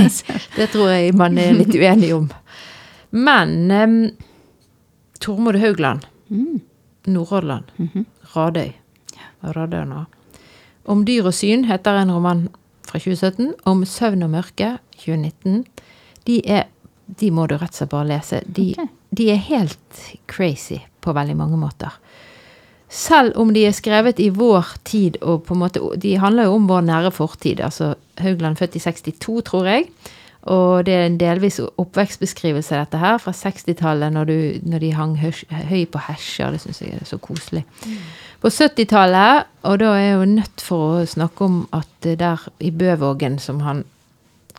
Det 0.56 0.68
tror 0.72 0.92
jeg 0.92 1.14
man 1.18 1.38
er 1.40 1.54
litt 1.56 1.74
uenig 1.74 2.12
om. 2.16 2.28
Men 3.12 3.56
um, 3.70 3.96
Tormod 5.22 5.58
Haugland, 5.60 6.06
Nordhordland, 7.06 7.70
Radøy 8.34 8.72
Radøyna. 9.42 10.04
Om 10.84 11.04
dyr 11.06 11.28
og 11.30 11.34
syn 11.34 11.66
heter 11.68 12.00
en 12.00 12.12
roman 12.14 12.46
fra 12.86 13.00
2017. 13.00 13.54
Om 13.68 13.84
søvn 13.86 14.26
og 14.26 14.32
mørke 14.34 14.76
2019. 14.98 15.64
De 16.26 16.40
er 16.46 16.70
De 17.20 17.28
må 17.34 17.44
du 17.50 17.56
rett 17.58 17.74
og 17.74 17.76
slett 17.76 17.90
bare 17.92 18.08
lese. 18.08 18.38
De, 18.46 18.70
okay. 18.72 18.88
de 19.10 19.26
er 19.34 19.40
helt 19.50 19.98
crazy 20.30 20.78
på 21.02 21.12
veldig 21.12 21.34
mange 21.36 21.58
måter. 21.60 21.92
Selv 22.88 23.36
om 23.40 23.50
de 23.52 23.66
er 23.66 23.74
skrevet 23.76 24.20
i 24.20 24.30
vår 24.32 24.70
tid, 24.84 25.18
og 25.20 25.42
på 25.44 25.52
en 25.52 25.60
måte, 25.60 25.82
de 26.00 26.14
handler 26.16 26.48
jo 26.48 26.54
om 26.56 26.70
vår 26.70 26.86
nære 26.86 27.10
fortid. 27.12 27.60
altså 27.60 27.94
Haugland 28.18 28.56
født 28.56 28.76
i 28.76 28.80
62, 28.80 29.42
tror 29.44 29.66
jeg. 29.66 29.88
Og 30.50 30.82
det 30.86 30.94
er 30.96 31.04
en 31.06 31.20
delvis 31.20 31.60
oppvekstbeskrivelse 31.62 32.74
dette 32.74 32.98
her, 32.98 33.20
fra 33.22 33.34
60-tallet, 33.36 34.10
når, 34.14 34.32
når 34.66 34.82
de 34.82 34.90
hang 34.96 35.14
høs- 35.20 35.44
høy 35.70 35.84
på 35.86 36.02
hesjer. 36.08 36.50
Det 36.56 36.64
syns 36.64 36.82
jeg 36.82 36.98
er 36.98 37.06
så 37.06 37.18
koselig. 37.22 37.62
På 38.42 38.50
70-tallet, 38.50 39.46
og 39.70 39.78
da 39.78 39.92
er 39.94 40.02
jeg 40.02 40.16
jo 40.18 40.30
nødt 40.32 40.64
for 40.66 40.96
å 40.98 41.06
snakke 41.06 41.46
om 41.46 41.60
at 41.78 42.10
der 42.18 42.42
i 42.58 42.72
Bøvågen, 42.74 43.38
som 43.38 43.62
han 43.62 43.84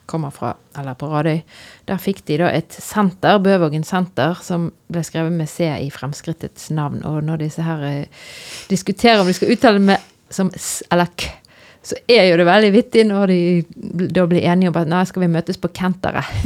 kommer 0.08 0.32
fra, 0.36 0.54
eller 0.80 0.96
på 1.00 1.08
Radøy, 1.12 1.42
der 1.88 2.00
fikk 2.00 2.24
de 2.28 2.40
da 2.40 2.50
et 2.52 2.76
senter, 2.76 3.42
Bøvågen 3.44 3.84
senter, 3.88 4.40
som 4.44 4.70
ble 4.92 5.04
skrevet 5.04 5.36
med 5.36 5.52
C 5.52 5.68
i 5.68 5.92
Fremskrittets 5.92 6.70
navn. 6.76 7.04
Og 7.08 7.24
når 7.28 7.44
disse 7.44 7.64
her 7.64 7.84
eh, 7.88 8.26
diskuterer 8.72 9.20
om 9.24 9.28
de 9.28 9.36
skal 9.36 9.52
uttale 9.56 9.84
med 9.84 10.12
som 10.34 10.50
S 10.56 10.82
eller 10.92 11.12
K, 11.20 11.28
så 11.84 12.00
er 12.08 12.30
jo 12.30 12.40
det 12.40 12.48
veldig 12.48 12.74
vittig 12.74 13.06
når 13.10 13.32
de 13.32 14.08
da 14.16 14.26
blir 14.30 14.46
enige 14.48 14.72
om 14.72 14.78
at 14.80 14.92
nei, 14.92 15.04
skal 15.10 15.26
vi 15.26 15.32
møtes 15.34 15.60
på 15.60 15.72
Kenteret. 15.76 16.30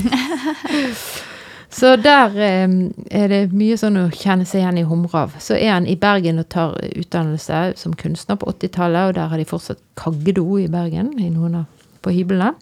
Så 1.78 1.98
der 2.00 2.32
eh, 2.42 2.64
er 3.12 3.28
det 3.30 3.40
mye 3.54 3.76
sånn 3.78 4.00
å 4.00 4.06
kjenne 4.10 4.48
seg 4.48 4.64
igjen 4.64 4.80
i 4.82 4.86
humra 4.88 5.26
av. 5.26 5.36
Så 5.44 5.58
er 5.60 5.74
han 5.76 5.86
i 5.86 5.98
Bergen 6.00 6.40
og 6.42 6.48
tar 6.50 6.78
utdannelse 6.88 7.76
som 7.78 7.96
kunstner 8.00 8.40
på 8.40 8.48
80-tallet, 8.54 9.10
og 9.10 9.18
der 9.18 9.28
har 9.30 9.38
de 9.38 9.46
fortsatt 9.46 9.84
kaggedo 10.00 10.46
i 10.62 10.70
Bergen, 10.72 11.12
i 11.20 11.28
noen 11.30 11.60
av, 11.62 11.90
på 12.02 12.16
hyblene. 12.16 12.54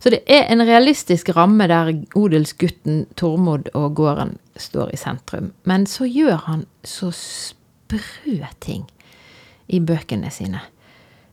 Så 0.00 0.12
det 0.14 0.22
er 0.32 0.46
en 0.48 0.64
realistisk 0.64 1.32
ramme 1.36 1.66
der 1.68 1.90
odelsgutten 2.16 3.02
Tormod 3.20 3.68
og 3.76 3.96
gården 3.98 4.36
står 4.56 4.94
i 4.94 5.00
sentrum. 5.00 5.50
Men 5.68 5.84
så 5.88 6.06
gjør 6.08 6.38
han 6.46 6.64
så 6.84 7.10
sprø 7.16 8.38
ting 8.64 8.86
i 9.68 9.80
bøkene 9.80 10.30
sine. 10.32 10.62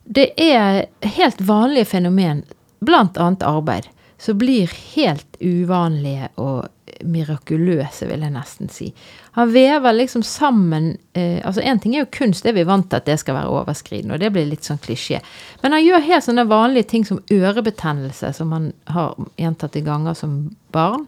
Det 0.08 0.30
er 0.40 0.86
helt 1.04 1.40
vanlige 1.44 1.84
fenomen, 1.84 2.42
annet 2.88 3.42
arbeid, 3.44 3.88
som 4.18 4.38
blir 4.40 4.70
helt 4.94 5.36
uvanlige 5.40 6.30
og 6.40 6.68
mirakuløse, 7.04 8.06
vil 8.08 8.24
jeg 8.24 8.32
nesten 8.32 8.70
si. 8.72 8.88
Han 9.36 9.52
vever 9.52 9.92
liksom 9.92 10.22
sammen 10.26 10.96
eh, 11.12 11.38
Altså, 11.44 11.60
én 11.60 11.78
ting 11.78 11.94
er 11.94 12.06
jo 12.06 12.12
kunst, 12.18 12.42
det 12.42 12.54
er 12.54 12.56
vi 12.56 12.64
vant 12.66 12.88
til 12.90 12.98
at 12.98 13.06
det 13.06 13.18
skal 13.20 13.36
være 13.36 13.52
overskridende, 13.60 14.16
og 14.16 14.22
det 14.22 14.32
blir 14.34 14.48
litt 14.48 14.66
sånn 14.66 14.80
klisjé. 14.82 15.20
Men 15.62 15.76
han 15.76 15.84
gjør 15.84 16.06
helt 16.08 16.26
sånne 16.26 16.46
vanlige 16.50 16.88
ting 16.94 17.04
som 17.06 17.20
ørebetennelse, 17.32 18.32
som 18.34 18.56
han 18.56 18.72
har 18.90 19.14
gjentatte 19.36 19.84
ganger 19.86 20.16
som 20.18 20.40
barn. 20.74 21.04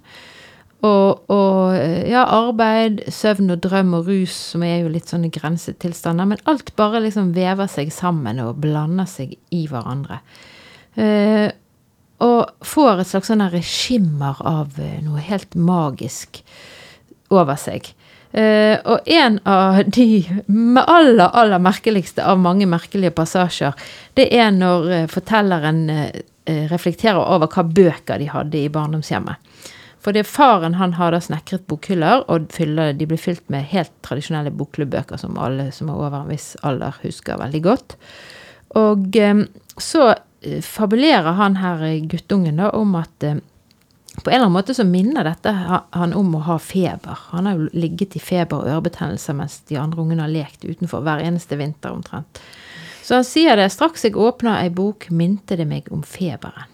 Og, 0.86 1.24
og 1.28 1.76
eh, 1.76 2.08
ja, 2.08 2.22
arbeid, 2.24 3.02
søvn 3.12 3.52
og 3.52 3.60
drøm 3.64 3.92
og 3.98 4.06
rus, 4.08 4.36
som 4.54 4.64
er 4.64 4.78
jo 4.80 4.92
litt 4.92 5.10
sånne 5.12 5.28
grensetilstander. 5.34 6.28
Men 6.30 6.40
alt 6.48 6.72
bare 6.80 7.02
liksom 7.04 7.34
vever 7.36 7.68
seg 7.68 7.92
sammen 7.92 8.40
og 8.40 8.62
blander 8.64 9.08
seg 9.10 9.36
i 9.52 9.66
hverandre. 9.68 10.22
Eh, 10.96 11.50
og 12.20 12.66
får 12.66 13.00
et 13.00 13.08
slags 13.08 13.30
sånn 13.30 13.46
skimmer 13.64 14.40
av 14.46 14.76
eh, 14.80 15.00
noe 15.04 15.22
helt 15.24 15.56
magisk 15.56 16.42
over 17.32 17.56
seg. 17.60 17.92
Eh, 18.32 18.76
og 18.84 19.08
en 19.10 19.38
av 19.48 19.80
de 19.88 20.22
aller, 20.50 21.26
aller 21.26 21.62
merkeligste 21.62 22.24
av 22.24 22.40
mange 22.40 22.68
merkelige 22.68 23.14
passasjer, 23.16 23.76
det 24.18 24.28
er 24.36 24.52
når 24.54 24.90
eh, 24.90 25.06
fortelleren 25.10 25.86
reflekterer 26.50 27.20
over 27.20 27.46
hva 27.52 27.62
bøker 27.62 28.18
de 28.18 28.26
hadde 28.32 28.58
i 28.58 28.70
barndomshjemmet. 28.72 29.38
For 30.00 30.16
det 30.16 30.24
faren 30.24 30.78
han 30.80 30.94
har 30.96 31.12
da 31.12 31.20
snekret 31.20 31.66
bokhyller, 31.68 32.24
og 32.32 32.48
fyller, 32.54 32.94
de 32.96 33.08
blir 33.08 33.20
fylt 33.20 33.44
med 33.52 33.68
helt 33.68 33.92
tradisjonelle 34.06 34.52
bokklubbøker 34.56 35.20
som 35.20 35.36
alle 35.36 35.68
som 35.76 35.90
er 35.92 36.00
over 36.00 36.22
en 36.22 36.32
viss 36.32 36.54
alder 36.64 36.96
husker 37.02 37.40
veldig 37.40 37.62
godt. 37.66 37.96
Og 38.80 39.16
eh, 39.20 39.44
så 39.76 40.06
eh, 40.14 40.62
fabulerer 40.64 41.36
han 41.36 41.60
her 41.60 41.84
eh, 41.84 42.00
guttungen 42.08 42.62
da 42.62 42.70
om 42.78 42.96
at 42.96 43.28
på 44.24 44.30
en 44.30 44.34
eller 44.34 44.46
annen 44.46 44.56
måte 44.56 44.74
så 44.74 44.84
minner 44.84 45.24
dette 45.24 45.52
han 45.52 46.16
om 46.16 46.32
å 46.34 46.42
ha 46.48 46.56
feber. 46.58 47.20
Han 47.30 47.46
har 47.46 47.60
jo 47.60 47.68
ligget 47.76 48.16
i 48.16 48.22
feber 48.22 48.58
og 48.58 48.72
ørebetennelse 48.72 49.36
mens 49.36 49.60
de 49.68 49.78
andre 49.78 50.02
ungene 50.02 50.24
har 50.24 50.32
lekt 50.32 50.64
utenfor 50.64 51.04
hver 51.06 51.22
eneste 51.24 51.56
vinter 51.60 51.94
omtrent. 51.94 52.40
Så 53.04 53.20
han 53.20 53.26
sier 53.26 53.56
det, 53.56 53.70
straks 53.72 54.04
jeg 54.04 54.18
åpna 54.18 54.58
ei 54.64 54.72
bok, 54.74 55.08
minte 55.14 55.56
det 55.58 55.68
meg 55.68 55.88
om 55.94 56.02
feberen. 56.06 56.68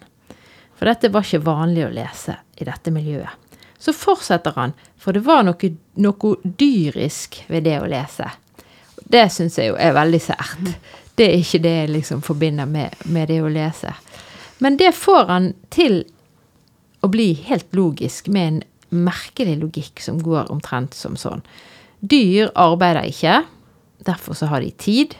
For 0.76 0.88
dette 0.88 1.12
var 1.12 1.24
ikke 1.24 1.44
vanlig 1.46 1.86
å 1.86 1.94
lese 1.94 2.38
i 2.56 2.66
dette 2.66 2.92
miljøet. 2.94 3.30
Så 3.78 3.92
fortsetter 3.92 4.56
han, 4.56 4.72
for 4.96 5.12
det 5.12 5.24
var 5.26 5.44
noe, 5.44 5.70
noe 6.00 6.36
dyrisk 6.42 7.42
ved 7.52 7.66
det 7.68 7.76
å 7.80 7.88
lese. 7.90 8.30
Det 9.04 9.26
syns 9.30 9.58
jeg 9.60 9.70
jo 9.70 9.76
er 9.78 9.94
veldig 9.94 10.20
sært. 10.22 10.70
Det 11.16 11.28
er 11.28 11.40
ikke 11.40 11.62
det 11.64 11.74
jeg 11.74 11.92
liksom 11.92 12.22
forbinder 12.24 12.68
med, 12.68 12.96
med 13.04 13.28
det 13.30 13.42
å 13.44 13.52
lese. 13.52 13.92
Men 14.58 14.78
det 14.80 14.94
får 14.96 15.28
han 15.28 15.50
til 15.72 16.02
å 17.04 17.10
bli 17.12 17.32
helt 17.46 17.68
logisk, 17.76 18.28
med 18.32 18.48
en 18.48 18.62
merkelig 19.06 19.58
logikk 19.60 20.00
som 20.02 20.18
går 20.22 20.50
omtrent 20.52 20.96
som 20.96 21.16
sånn. 21.20 21.44
Dyr 22.00 22.50
arbeider 22.58 23.08
ikke, 23.08 23.40
derfor 24.06 24.36
så 24.38 24.48
har 24.50 24.64
de 24.64 24.72
tid. 24.80 25.16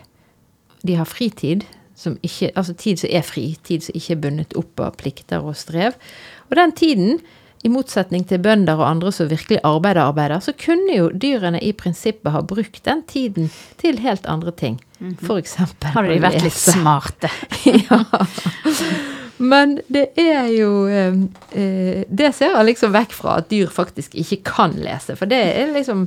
De 0.87 0.96
har 0.99 1.09
fritid, 1.09 1.66
som 1.96 2.18
ikke, 2.22 2.52
altså 2.54 2.74
tid 2.76 3.00
som 3.00 3.11
er 3.12 3.24
fri, 3.24 3.46
tid 3.64 3.87
som 3.87 3.96
ikke 3.96 4.14
er 4.16 4.22
bundet 4.26 4.54
opp 4.61 4.85
av 4.85 4.94
plikter 5.00 5.44
og 5.44 5.56
strev. 5.56 5.96
Og 6.50 6.56
den 6.59 6.74
tiden, 6.76 7.18
i 7.64 7.70
motsetning 7.72 8.22
til 8.28 8.38
bønder 8.44 8.78
og 8.78 8.87
andre 8.87 9.11
som 9.14 9.30
virkelig 9.30 9.59
arbeider, 9.66 10.04
arbeider, 10.04 10.42
så 10.44 10.52
kunne 10.61 10.92
jo 10.92 11.09
dyrene 11.11 11.59
i 11.64 11.72
prinsippet 11.74 12.30
ha 12.35 12.42
brukt 12.46 12.82
den 12.87 13.00
tiden 13.09 13.48
til 13.80 13.98
helt 14.04 14.28
andre 14.30 14.52
ting. 14.54 14.76
For 15.24 15.40
eksempel 15.40 15.90
Har 15.96 16.06
de 16.06 16.20
vært 16.22 16.44
litt 16.44 16.56
smarte? 16.76 17.32
ja. 17.64 18.02
Men 19.38 19.78
det 19.92 20.06
er 20.16 20.46
jo 20.48 20.87
eh, 20.88 21.16
eh, 21.52 22.04
Det 22.09 22.30
ser 22.32 22.54
jeg 22.54 22.68
liksom 22.70 22.94
vekk 22.94 23.12
fra 23.12 23.35
at 23.42 23.50
dyr 23.50 23.68
faktisk 23.72 24.14
ikke 24.16 24.38
kan 24.48 24.76
lese. 24.80 25.16
For 25.18 25.28
det 25.28 25.42
er 25.59 25.74
liksom 25.74 26.06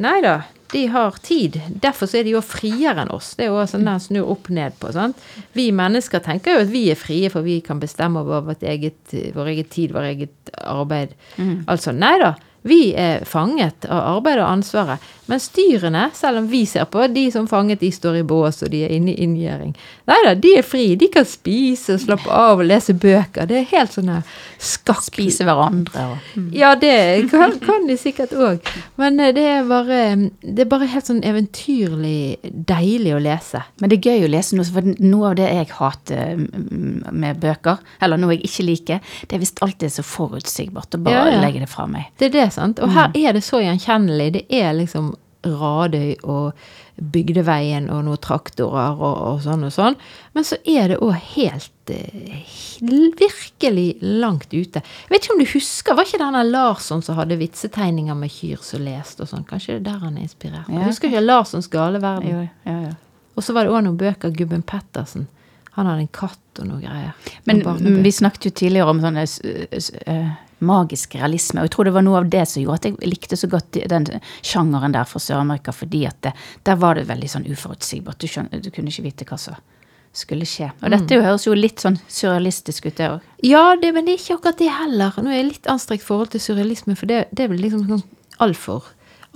Nei 0.00 0.18
da, 0.22 0.34
de 0.72 0.86
har 0.92 1.16
tid. 1.22 1.60
Derfor 1.82 2.06
så 2.06 2.20
er 2.20 2.26
de 2.28 2.34
jo 2.36 2.42
friere 2.44 3.02
enn 3.02 3.10
oss. 3.14 3.32
Det 3.38 3.46
er 3.46 3.50
jo 3.50 3.64
sånn 3.66 3.86
den 3.88 4.02
snur 4.02 4.30
opp 4.34 4.50
ned 4.54 4.76
på. 4.80 4.92
sant? 4.94 5.18
Vi 5.56 5.70
mennesker 5.74 6.22
tenker 6.24 6.54
jo 6.54 6.66
at 6.66 6.70
vi 6.72 6.84
er 6.92 6.98
frie, 6.98 7.30
for 7.32 7.42
vi 7.46 7.60
kan 7.64 7.80
bestemme 7.82 8.22
over 8.22 8.44
vårt 8.52 8.62
eget, 8.62 9.00
vår 9.34 9.50
eget 9.54 9.70
tid, 9.74 9.92
vår 9.96 10.10
eget 10.12 10.52
arbeid. 10.62 11.16
Altså, 11.66 11.92
nei 11.96 12.16
da. 12.22 12.34
Vi 12.62 12.92
er 12.98 13.24
fanget 13.24 13.86
av 13.88 14.16
arbeidet 14.16 14.44
og 14.44 14.50
ansvaret. 14.50 15.10
Mens 15.30 15.46
dyrene, 15.54 16.08
selv 16.14 16.40
om 16.40 16.48
vi 16.50 16.64
ser 16.66 16.88
på 16.90 17.04
de 17.06 17.28
som 17.30 17.46
fanget, 17.48 17.80
de 17.80 17.92
står 17.94 18.18
i 18.18 18.22
bås 18.26 18.64
og 18.64 18.72
de 18.72 18.82
er 18.82 18.94
inne 18.96 19.12
i 19.12 19.22
inngjerding. 19.24 19.76
Nei 20.10 20.18
da, 20.26 20.34
de 20.34 20.56
er 20.58 20.66
fri. 20.66 20.88
De 20.98 21.06
kan 21.12 21.26
spise 21.28 21.94
og 21.94 22.02
slappe 22.02 22.32
av 22.34 22.58
og 22.58 22.66
lese 22.66 22.96
bøker. 22.98 23.46
Det 23.46 23.60
er 23.60 23.68
helt 23.76 23.94
sånn 23.94 24.10
skakk... 24.58 25.04
Spise 25.10 25.46
hverandre 25.46 26.02
og 26.12 26.26
mm. 26.36 26.48
Ja, 26.54 26.74
det 26.78 26.92
kan, 27.30 27.54
kan 27.62 27.86
de 27.88 27.96
sikkert 27.98 28.34
òg. 28.36 28.66
Men 29.00 29.16
eh, 29.22 29.32
det 29.34 29.46
er, 29.48 29.64
bare, 29.66 30.00
det 30.42 30.64
er 30.64 30.68
bare 30.70 30.88
helt 30.90 31.08
sånn 31.08 31.22
eventyrlig 31.26 32.38
deilig 32.42 33.14
å 33.16 33.22
lese. 33.22 33.62
Men 33.80 33.90
det 33.90 34.00
er 34.00 34.10
gøy 34.10 34.26
å 34.26 34.30
lese 34.34 34.58
noe, 34.58 34.68
for 34.68 34.90
noe 34.98 35.30
av 35.30 35.38
det 35.38 35.48
jeg 35.48 35.70
hater 35.78 36.42
mm, 36.42 37.08
med 37.22 37.40
bøker, 37.42 37.80
eller 38.02 38.20
noe 38.20 38.36
jeg 38.36 38.50
ikke 38.50 38.66
liker, 38.66 39.16
det 39.26 39.38
er 39.38 39.42
visst 39.42 39.62
alt 39.64 39.86
er 39.86 39.94
så 39.94 40.04
forutsigbart, 40.06 40.98
og 40.98 41.06
bare 41.06 41.16
ja, 41.30 41.36
ja. 41.36 41.42
legge 41.46 41.64
det 41.64 41.70
fra 41.70 41.86
meg. 41.90 42.10
Det 42.20 42.28
er 42.28 42.36
det, 42.36 42.46
sant. 42.54 42.80
Og 42.82 42.92
her 42.94 43.10
mm. 43.10 43.18
er 43.22 43.36
det 43.36 43.44
så 43.46 43.62
gjenkjennelig. 43.64 44.30
Det 44.38 44.46
er 44.60 44.72
liksom 44.78 45.12
Radøy 45.40 46.20
og 46.28 46.52
Bygdeveien 47.00 47.86
og 47.88 48.02
noen 48.04 48.20
traktorer 48.20 48.98
og, 48.98 49.20
og 49.24 49.38
sånn 49.44 49.64
og 49.64 49.72
sånn. 49.72 49.96
Men 50.36 50.44
så 50.44 50.58
er 50.68 50.92
det 50.92 50.98
òg 51.00 51.14
helt 51.32 51.92
eh, 51.94 52.50
virkelig 52.80 53.86
langt 54.04 54.52
ute. 54.52 54.82
Jeg 54.82 55.12
vet 55.12 55.24
ikke 55.24 55.36
om 55.36 55.40
du 55.40 55.48
husker, 55.54 55.96
var 55.96 56.08
ikke 56.08 56.20
denne 56.20 56.44
Larsson 56.50 57.00
som 57.04 57.16
hadde 57.16 57.40
vitsetegninger 57.40 58.18
med 58.20 58.32
kyr 58.34 58.60
som 58.64 58.84
leste 58.84 59.24
og 59.24 59.32
sånn? 59.32 59.46
Kanskje 59.48 59.78
det 59.78 59.80
er 59.80 59.86
der 59.88 60.04
han 60.04 60.18
er 60.18 60.26
inspirert? 60.28 60.68
Ja. 60.68 60.82
Jeg 60.82 60.92
husker 60.92 61.08
ikke 61.08 61.24
Larssons 61.24 61.70
gale 61.72 62.02
verden. 62.04 62.50
Ja, 62.68 62.76
ja. 62.76 62.92
Og 63.38 63.46
så 63.46 63.56
var 63.56 63.64
det 63.64 63.72
òg 63.72 63.86
noen 63.86 63.96
bøker 64.00 64.28
av 64.28 64.36
Gubben 64.36 64.66
Pettersen. 64.66 65.24
Han 65.78 65.88
hadde 65.88 66.04
en 66.04 66.12
katt 66.12 66.60
og 66.60 66.68
noe 66.68 66.82
greier. 66.82 67.16
Men 67.48 67.62
vi 68.04 68.12
snakket 68.12 68.50
jo 68.50 68.56
tidligere 68.60 68.92
om 68.92 69.00
sånne 69.00 69.24
uh, 69.24 70.32
magisk 70.66 71.16
realisme. 71.18 71.60
Og 71.60 71.68
jeg 71.68 71.74
tror 71.74 71.88
det 71.88 71.94
var 71.96 72.06
noe 72.06 72.20
av 72.20 72.30
det 72.30 72.44
som 72.48 72.62
gjorde 72.62 72.78
at 72.80 72.88
jeg 72.90 73.10
likte 73.10 73.38
så 73.38 73.50
godt 73.50 73.80
den 73.92 74.08
sjangeren 74.42 74.94
der 74.96 75.08
fra 75.08 75.22
Sør-Amerika, 75.22 75.74
fordi 75.74 76.04
at 76.10 76.20
det, 76.26 76.34
der 76.68 76.78
var 76.80 76.98
det 76.98 77.08
veldig 77.10 77.30
sånn 77.34 77.48
uforutsigbart. 77.50 78.20
Du, 78.20 78.30
skjønner, 78.30 78.62
du 78.62 78.70
kunne 78.74 78.92
ikke 78.92 79.06
vite 79.08 79.28
hva 79.28 79.40
som 79.40 79.58
skulle 80.16 80.46
skje. 80.48 80.70
Og 80.82 80.90
dette 80.90 81.16
jo, 81.16 81.22
høres 81.22 81.46
jo 81.46 81.54
litt 81.54 81.82
sånn 81.82 82.00
surrealistisk 82.10 82.88
ut, 82.88 82.96
det 82.98 83.10
òg. 83.14 83.26
Ja, 83.46 83.64
det, 83.78 83.92
men 83.94 84.08
det 84.08 84.16
er 84.16 84.22
ikke 84.22 84.38
akkurat 84.40 84.62
det 84.62 84.70
heller. 84.74 85.20
Nå 85.22 85.30
er 85.30 85.38
jeg 85.38 85.50
litt 85.52 85.68
anstrengt 85.70 86.06
forhold 86.06 86.32
til 86.34 86.42
surrealisme, 86.42 86.96
for 86.98 87.10
det, 87.10 87.26
det 87.30 87.46
er 87.46 87.52
vel 87.52 87.62
liksom 87.62 87.86
sånn 87.88 88.08
altfor 88.42 88.88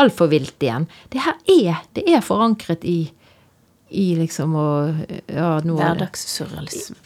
alt 0.03 0.21
vilt 0.31 0.63
igjen. 0.63 0.89
Det 1.13 1.23
her 1.23 1.37
er, 1.47 1.83
det 1.95 2.07
er 2.11 2.25
forankret 2.25 2.85
i, 2.89 2.99
i 3.95 4.07
liksom 4.19 4.57
å 4.59 4.69
ja, 5.31 5.59
Hverdagssurrealisme. 5.63 6.99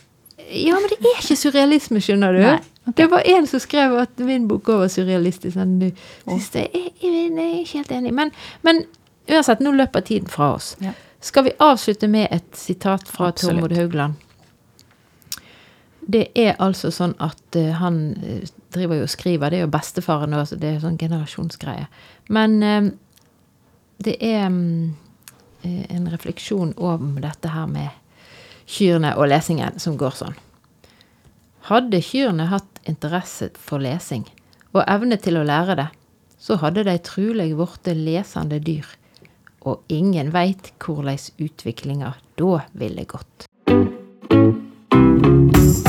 Ja, 0.49 0.79
men 0.81 0.89
det 0.89 0.99
er 1.03 1.23
ikke 1.23 1.37
surrealisme, 1.37 2.01
skjønner 2.05 2.37
du. 2.37 2.43
Nei. 2.45 2.59
Okay. 2.89 3.03
Det 3.03 3.07
var 3.13 3.27
en 3.27 3.47
som 3.47 3.61
skrev 3.61 3.97
at 4.01 4.21
min 4.25 4.47
bok 4.49 4.71
òg 4.73 4.85
var 4.85 4.93
surrealistisk. 4.93 5.59
Sånn, 5.59 5.75
jeg, 5.83 5.93
jeg, 6.25 6.93
jeg, 7.03 7.27
er 7.35 7.59
ikke 7.61 7.83
helt 7.83 7.93
enig. 7.99 8.15
Men, 8.17 8.33
men, 8.65 8.81
uansett, 9.29 9.61
nå 9.61 9.75
løper 9.77 10.07
tiden 10.09 10.31
fra 10.33 10.55
oss. 10.55 10.73
Ja. 10.81 10.95
Skal 11.21 11.49
vi 11.51 11.53
avslutte 11.61 12.09
med 12.09 12.31
et 12.33 12.49
sitat 12.57 13.11
fra 13.11 13.29
Tormod 13.37 13.75
Haugland? 13.77 14.17
Det 16.09 16.31
er 16.41 16.55
altså 16.65 16.89
sånn 16.95 17.13
at 17.21 17.59
uh, 17.59 17.75
han 17.83 17.99
uh, 18.23 18.47
driver 18.73 19.03
jo 19.03 19.09
og 19.09 19.13
skriver. 19.13 19.53
Det 19.53 19.59
er 19.59 19.67
jo 19.67 19.75
bestefaren 19.75 20.39
òg, 20.39 20.47
så 20.49 20.57
det 20.57 20.71
er 20.71 20.81
sånn 20.81 20.97
generasjonsgreie. 21.01 21.91
Men 22.33 22.57
uh, 22.65 22.89
det 24.01 24.17
er 24.25 24.47
um, 24.49 24.95
en 25.67 26.09
refleksjon 26.09 26.73
om 26.79 27.19
dette 27.21 27.53
her 27.53 27.69
med 27.69 27.93
kyrne 28.69 29.15
og 29.17 29.31
lesingen 29.33 29.79
som 29.81 29.97
går 30.01 30.17
sånn. 30.21 30.37
Hadde 31.69 32.01
kyrne 32.05 32.49
hatt 32.53 32.83
interesse 32.89 33.51
for 33.57 33.83
lesing 33.83 34.27
og 34.77 34.85
evne 34.85 35.19
til 35.21 35.41
å 35.41 35.47
lære 35.49 35.77
det, 35.79 35.89
så 36.39 36.59
hadde 36.63 36.85
de 36.87 36.95
trulig 37.03 37.51
blitt 37.57 37.91
lesende 37.99 38.61
dyr, 38.63 38.87
og 39.67 39.83
ingen 39.89 40.31
veit 40.33 40.73
korleis 40.79 41.33
utviklinga 41.37 42.15
da 42.39 42.61
ville 42.73 43.05
gått. 43.09 43.49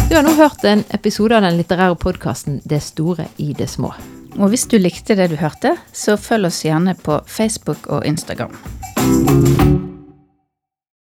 Du 0.09 0.15
har 0.15 0.25
nå 0.25 0.33
hørt 0.39 0.63
en 0.65 0.81
episode 0.95 1.37
av 1.37 1.45
den 1.45 1.59
litterære 1.59 1.95
podkasten 2.01 2.61
Det 2.65 2.81
store 2.81 3.29
i 3.37 3.53
det 3.53 3.69
små. 3.69 3.93
Og 4.39 4.49
hvis 4.49 4.65
du 4.69 4.77
likte 4.81 5.17
det 5.17 5.29
du 5.31 5.37
hørte, 5.37 5.75
så 5.93 6.17
følg 6.17 6.49
oss 6.49 6.63
gjerne 6.65 6.97
på 6.97 7.21
Facebook 7.27 7.87
og 7.93 8.05
Instagram. 8.09 8.57